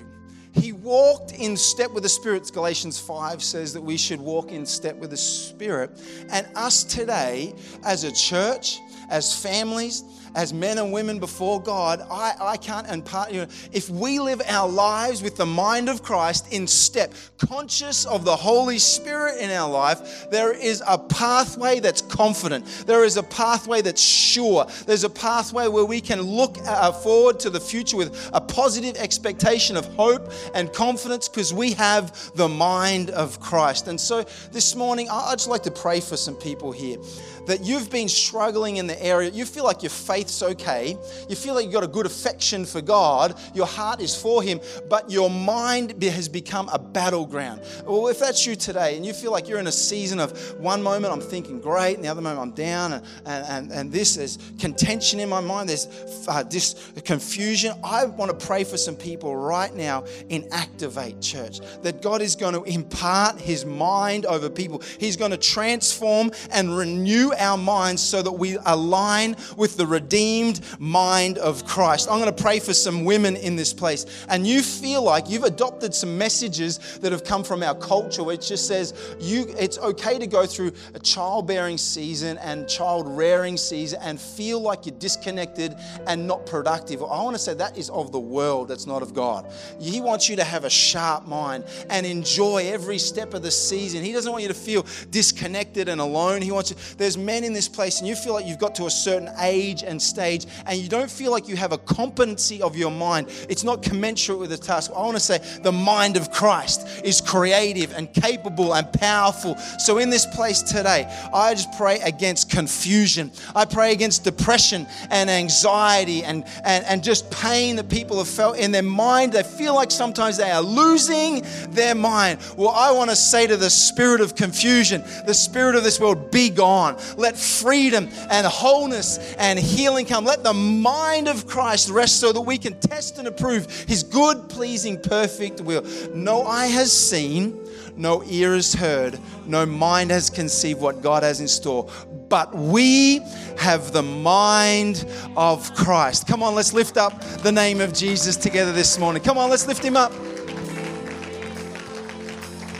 He 0.52 0.72
walked 0.72 1.32
in 1.32 1.56
step 1.56 1.90
with 1.90 2.02
the 2.02 2.08
Spirit. 2.08 2.50
Galatians 2.52 2.98
5 2.98 3.42
says 3.42 3.74
that 3.74 3.82
we 3.82 3.96
should 3.96 4.20
walk 4.20 4.50
in 4.50 4.64
step 4.64 4.96
with 4.96 5.10
the 5.10 5.16
Spirit. 5.16 6.00
And 6.30 6.46
us 6.56 6.82
today, 6.82 7.54
as 7.84 8.04
a 8.04 8.12
church, 8.12 8.78
as 9.10 9.38
families, 9.38 10.02
as 10.36 10.52
men 10.52 10.76
and 10.76 10.92
women 10.92 11.18
before 11.18 11.60
God, 11.60 12.06
I, 12.10 12.34
I 12.38 12.56
can't 12.58 12.86
impart, 12.88 13.32
you 13.32 13.40
know, 13.40 13.48
if 13.72 13.88
we 13.88 14.20
live 14.20 14.42
our 14.46 14.68
lives 14.68 15.22
with 15.22 15.36
the 15.36 15.46
mind 15.46 15.88
of 15.88 16.02
Christ 16.02 16.52
in 16.52 16.66
step, 16.66 17.14
conscious 17.38 18.04
of 18.04 18.26
the 18.26 18.36
Holy 18.36 18.78
Spirit 18.78 19.40
in 19.40 19.50
our 19.50 19.68
life, 19.68 20.30
there 20.30 20.52
is 20.52 20.82
a 20.86 20.98
pathway 20.98 21.80
that's 21.80 22.02
confident. 22.02 22.66
There 22.86 23.02
is 23.02 23.16
a 23.16 23.22
pathway 23.22 23.80
that's 23.80 24.02
sure. 24.02 24.66
There's 24.84 25.04
a 25.04 25.10
pathway 25.10 25.68
where 25.68 25.86
we 25.86 26.02
can 26.02 26.20
look 26.20 26.58
uh, 26.66 26.92
forward 26.92 27.40
to 27.40 27.50
the 27.50 27.60
future 27.60 27.96
with 27.96 28.30
a 28.34 28.40
positive 28.40 28.96
expectation 28.96 29.76
of 29.76 29.86
hope 29.94 30.30
and 30.54 30.70
confidence 30.70 31.30
because 31.30 31.54
we 31.54 31.72
have 31.72 32.32
the 32.34 32.48
mind 32.48 33.08
of 33.10 33.40
Christ. 33.40 33.88
And 33.88 33.98
so 33.98 34.22
this 34.52 34.76
morning, 34.76 35.08
I'd 35.10 35.38
just 35.38 35.48
like 35.48 35.62
to 35.62 35.70
pray 35.70 36.00
for 36.00 36.18
some 36.18 36.34
people 36.34 36.72
here 36.72 36.98
that 37.46 37.64
you've 37.64 37.90
been 37.90 38.08
struggling 38.08 38.76
in 38.76 38.86
the 38.86 39.02
area, 39.02 39.30
you 39.30 39.44
feel 39.44 39.64
like 39.64 39.82
your 39.82 39.90
faith's 40.26 40.42
okay, 40.42 40.96
you 41.28 41.36
feel 41.36 41.54
like 41.54 41.64
you've 41.64 41.72
got 41.72 41.84
a 41.84 41.88
good 41.88 42.06
affection 42.06 42.64
for 42.64 42.80
God, 42.80 43.38
your 43.54 43.66
heart 43.66 44.00
is 44.00 44.14
for 44.14 44.42
Him, 44.42 44.60
but 44.88 45.10
your 45.10 45.30
mind 45.30 46.02
has 46.02 46.28
become 46.28 46.68
a 46.72 46.78
battleground. 46.78 47.62
Well, 47.84 48.08
if 48.08 48.18
that's 48.18 48.44
you 48.46 48.56
today 48.56 48.96
and 48.96 49.06
you 49.06 49.12
feel 49.12 49.30
like 49.30 49.48
you're 49.48 49.60
in 49.60 49.66
a 49.66 49.72
season 49.72 50.18
of 50.18 50.58
one 50.58 50.82
moment 50.82 51.12
I'm 51.12 51.20
thinking 51.20 51.60
great, 51.60 51.94
and 51.94 52.04
the 52.04 52.08
other 52.08 52.20
moment 52.20 52.40
I'm 52.40 52.50
down, 52.52 52.92
and, 52.92 53.04
and, 53.26 53.72
and 53.72 53.92
this 53.92 54.16
is 54.16 54.38
contention 54.58 55.20
in 55.20 55.28
my 55.28 55.40
mind, 55.40 55.68
there's 55.68 55.86
uh, 56.28 56.42
this 56.42 56.92
confusion, 57.04 57.74
I 57.84 58.06
want 58.06 58.36
to 58.36 58.46
pray 58.46 58.64
for 58.64 58.76
some 58.76 58.96
people 58.96 59.36
right 59.36 59.74
now 59.74 60.04
in 60.28 60.48
Activate 60.52 61.20
Church 61.20 61.60
that 61.82 62.02
God 62.02 62.20
is 62.20 62.34
going 62.34 62.54
to 62.54 62.62
impart 62.64 63.40
His 63.40 63.64
mind 63.64 64.26
over 64.26 64.50
people. 64.50 64.82
He's 64.98 65.16
going 65.16 65.30
to 65.30 65.36
transform 65.36 66.32
and 66.50 66.76
renew 66.76 67.32
our 67.38 67.56
minds 67.56 68.02
so 68.02 68.22
that 68.22 68.32
we 68.32 68.58
align 68.66 69.36
with 69.56 69.76
the 69.76 69.86
redeemed 70.06 70.60
mind 70.78 71.36
of 71.38 71.66
Christ. 71.66 72.08
I'm 72.08 72.20
going 72.20 72.32
to 72.32 72.42
pray 72.42 72.60
for 72.60 72.72
some 72.72 73.04
women 73.04 73.34
in 73.34 73.56
this 73.56 73.72
place. 73.72 74.06
And 74.28 74.46
you 74.46 74.62
feel 74.62 75.02
like 75.02 75.28
you've 75.28 75.42
adopted 75.42 75.92
some 75.92 76.16
messages 76.16 76.98
that 76.98 77.10
have 77.10 77.24
come 77.24 77.42
from 77.42 77.64
our 77.64 77.74
culture, 77.74 78.22
which 78.22 78.48
just 78.48 78.68
says 78.68 78.94
you 79.18 79.46
it's 79.58 79.78
okay 79.78 80.16
to 80.18 80.26
go 80.28 80.46
through 80.46 80.72
a 80.94 81.00
childbearing 81.00 81.76
season 81.76 82.38
and 82.38 82.68
child 82.68 83.08
rearing 83.08 83.56
season 83.56 83.98
and 84.00 84.20
feel 84.20 84.60
like 84.60 84.86
you're 84.86 84.98
disconnected 84.98 85.74
and 86.06 86.24
not 86.24 86.46
productive. 86.46 87.02
I 87.02 87.22
want 87.22 87.34
to 87.34 87.42
say 87.42 87.54
that 87.54 87.76
is 87.76 87.90
of 87.90 88.12
the 88.12 88.20
world, 88.20 88.68
that's 88.68 88.86
not 88.86 89.02
of 89.02 89.12
God. 89.12 89.52
He 89.80 90.00
wants 90.00 90.28
you 90.28 90.36
to 90.36 90.44
have 90.44 90.64
a 90.64 90.70
sharp 90.70 91.26
mind 91.26 91.64
and 91.90 92.06
enjoy 92.06 92.70
every 92.70 92.98
step 92.98 93.34
of 93.34 93.42
the 93.42 93.50
season. 93.50 94.04
He 94.04 94.12
doesn't 94.12 94.30
want 94.30 94.42
you 94.42 94.48
to 94.48 94.54
feel 94.54 94.86
disconnected 95.10 95.88
and 95.88 96.00
alone. 96.00 96.42
He 96.42 96.52
wants 96.52 96.70
you, 96.70 96.76
there's 96.96 97.18
men 97.18 97.42
in 97.42 97.52
this 97.52 97.68
place 97.68 97.98
and 97.98 98.06
you 98.06 98.14
feel 98.14 98.34
like 98.34 98.46
you've 98.46 98.60
got 98.60 98.76
to 98.76 98.86
a 98.86 98.90
certain 98.90 99.30
age 99.40 99.82
and 99.82 99.95
stage 100.00 100.46
and 100.66 100.78
you 100.78 100.88
don't 100.88 101.10
feel 101.10 101.30
like 101.30 101.48
you 101.48 101.56
have 101.56 101.72
a 101.72 101.78
competency 101.78 102.62
of 102.62 102.76
your 102.76 102.90
mind, 102.90 103.28
it's 103.48 103.64
not 103.64 103.82
commensurate 103.82 104.38
with 104.38 104.50
the 104.50 104.56
task. 104.56 104.90
I 104.94 105.00
want 105.00 105.16
to 105.16 105.20
say 105.20 105.38
the 105.62 105.72
mind 105.72 106.16
of 106.16 106.30
Christ 106.30 106.86
is 107.04 107.20
creative 107.20 107.92
and 107.92 108.12
capable 108.12 108.74
and 108.74 108.90
powerful. 108.92 109.56
So 109.78 109.98
in 109.98 110.10
this 110.10 110.26
place 110.26 110.62
today, 110.62 111.06
I 111.32 111.54
just 111.54 111.72
pray 111.76 112.00
against 112.00 112.50
confusion. 112.50 113.30
I 113.54 113.64
pray 113.64 113.92
against 113.92 114.24
depression 114.24 114.86
and 115.10 115.30
anxiety 115.30 116.24
and, 116.24 116.44
and, 116.64 116.84
and 116.84 117.02
just 117.02 117.30
pain 117.30 117.76
that 117.76 117.88
people 117.88 118.18
have 118.18 118.28
felt 118.28 118.58
in 118.58 118.72
their 118.72 118.82
mind. 118.82 119.32
They 119.32 119.42
feel 119.42 119.74
like 119.74 119.90
sometimes 119.90 120.36
they 120.36 120.50
are 120.50 120.62
losing 120.62 121.42
their 121.70 121.94
mind. 121.94 122.40
Well, 122.56 122.70
I 122.70 122.92
want 122.92 123.10
to 123.10 123.16
say 123.16 123.46
to 123.46 123.56
the 123.56 123.70
spirit 123.70 124.20
of 124.20 124.34
confusion, 124.34 125.02
the 125.26 125.34
spirit 125.34 125.74
of 125.74 125.84
this 125.84 126.00
world, 126.00 126.30
be 126.30 126.50
gone. 126.50 126.96
Let 127.16 127.36
freedom 127.36 128.08
and 128.30 128.46
wholeness 128.46 129.18
and 129.38 129.58
healing 129.58 129.85
come. 130.04 130.24
Let 130.24 130.42
the 130.42 130.52
mind 130.52 131.28
of 131.28 131.46
Christ 131.46 131.90
rest 131.90 132.20
so 132.20 132.32
that 132.32 132.40
we 132.40 132.58
can 132.58 132.78
test 132.80 133.18
and 133.18 133.28
approve 133.28 133.70
his 133.86 134.02
good, 134.02 134.48
pleasing, 134.48 135.00
perfect 135.00 135.60
will. 135.60 135.82
No 136.14 136.42
eye 136.42 136.66
has 136.66 136.92
seen, 136.92 137.58
no 137.96 138.22
ear 138.24 138.54
has 138.54 138.74
heard, 138.74 139.18
no 139.46 139.64
mind 139.64 140.10
has 140.10 140.28
conceived 140.30 140.80
what 140.80 141.02
God 141.02 141.22
has 141.22 141.40
in 141.40 141.48
store. 141.48 141.88
But 142.28 142.54
we 142.54 143.20
have 143.58 143.92
the 143.92 144.02
mind 144.02 145.06
of 145.36 145.72
Christ. 145.74 146.26
Come 146.26 146.42
on, 146.42 146.54
let's 146.54 146.72
lift 146.72 146.96
up 146.96 147.20
the 147.42 147.52
name 147.52 147.80
of 147.80 147.92
Jesus 147.92 148.36
together 148.36 148.72
this 148.72 148.98
morning. 148.98 149.22
Come 149.22 149.38
on, 149.38 149.48
let's 149.50 149.66
lift 149.66 149.84
him 149.84 149.96
up. 149.96 150.12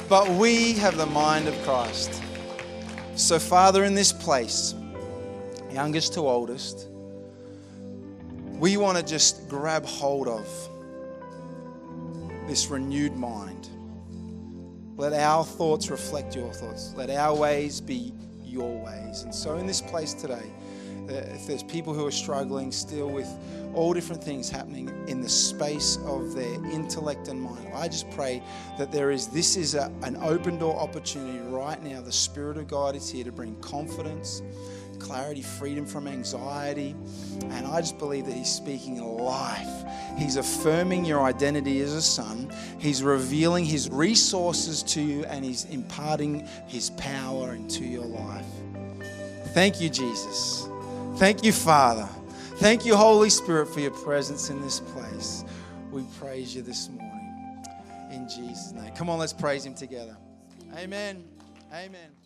But 0.09 0.29
we 0.31 0.75
have 0.75 0.97
the 0.97 1.07
mind 1.07 1.49
of 1.49 1.55
Christ. 1.63 2.23
So, 3.15 3.39
Father, 3.39 3.85
in 3.85 3.95
this 3.95 4.13
place, 4.13 4.75
youngest 5.73 6.15
to 6.15 6.21
oldest, 6.21 6.89
we 8.59 8.77
want 8.77 8.97
to 8.97 9.05
just 9.05 9.49
grab 9.49 9.85
hold 9.85 10.29
of 10.29 10.49
this 12.47 12.69
renewed 12.69 13.17
mind. 13.17 13.69
Let 14.97 15.13
our 15.13 15.45
thoughts 15.45 15.91
reflect 15.91 16.35
your 16.35 16.53
thoughts. 16.53 16.95
Let 16.97 17.11
our 17.11 17.37
ways 17.37 17.81
be 17.81 18.15
your 18.43 18.83
ways. 18.83 19.23
And 19.23 19.35
so, 19.35 19.57
in 19.57 19.67
this 19.67 19.83
place 19.83 20.15
today, 20.15 20.51
uh, 21.09 21.13
if 21.13 21.47
there's 21.47 21.63
people 21.63 21.93
who 21.93 22.07
are 22.07 22.13
struggling 22.13 22.73
still 22.73 23.09
with 23.11 23.29
all 23.75 23.93
different 23.93 24.25
things 24.25 24.49
happening 24.49 24.91
in 25.07 25.21
the 25.21 25.29
space 25.29 25.99
of 26.07 26.35
their 26.35 26.55
intellect 26.71 27.29
and 27.29 27.41
mind. 27.41 27.69
I 27.75 27.89
just 27.89 28.11
pray 28.11 28.43
that 28.79 28.91
there 28.91 29.11
is 29.11 29.29
this 29.29 29.57
is 29.57 29.75
a, 29.75 29.93
an 30.03 30.17
open 30.17 30.59
door 30.59 30.75
opportunity 30.77 31.39
right 31.41 31.81
now. 31.83 32.01
The 32.01 32.11
Spirit 32.11 32.57
of 32.57 32.69
God 32.69 32.97
is 32.97 33.11
here 33.11 33.25
to 33.25 33.33
bring 33.33 33.55
confidence, 33.57 34.43
clarity, 34.97 35.43
freedom 35.43 35.87
from 35.87 36.07
anxiety. 36.07 36.95
And 37.43 37.67
I 37.67 37.81
just 37.81 37.99
believe 37.99 38.27
that 38.27 38.35
He's 38.35 38.53
speaking 38.53 39.01
life. 39.03 39.85
He's 40.17 40.37
affirming 40.37 41.05
your 41.05 41.23
identity 41.23 41.81
as 41.81 41.93
a 41.93 42.03
son. 42.03 42.51
He's 42.79 43.03
revealing 43.03 43.65
His 43.65 43.91
resources 43.91 44.83
to 44.85 45.01
you 45.01 45.25
and 45.25 45.45
He's 45.45 45.65
imparting 45.67 46.47
His 46.67 46.91
power 46.91 47.55
into 47.55 47.85
your 47.85 48.05
life. 48.05 48.47
Thank 49.53 49.81
you, 49.81 49.89
Jesus. 49.89 50.69
Thank 51.17 51.45
you, 51.45 51.53
Father. 51.53 52.09
Thank 52.57 52.87
you, 52.87 52.97
Holy 52.97 53.31
Spirit, 53.31 53.69
for 53.69 53.81
your 53.81 53.91
presence 53.91 54.51
in 54.51 54.61
this 54.63 54.81
place. 54.81 55.45
We 55.91 56.05
praise 56.19 56.55
you 56.55 56.63
this 56.63 56.89
morning. 56.89 57.65
In 58.11 58.29
Jesus' 58.29 58.73
name. 58.73 58.95
Come 58.95 59.11
on, 59.11 59.19
let's 59.19 59.33
praise 59.33 59.65
Him 59.65 59.75
together. 59.75 60.17
Amen. 60.77 61.25
Amen. 61.73 62.26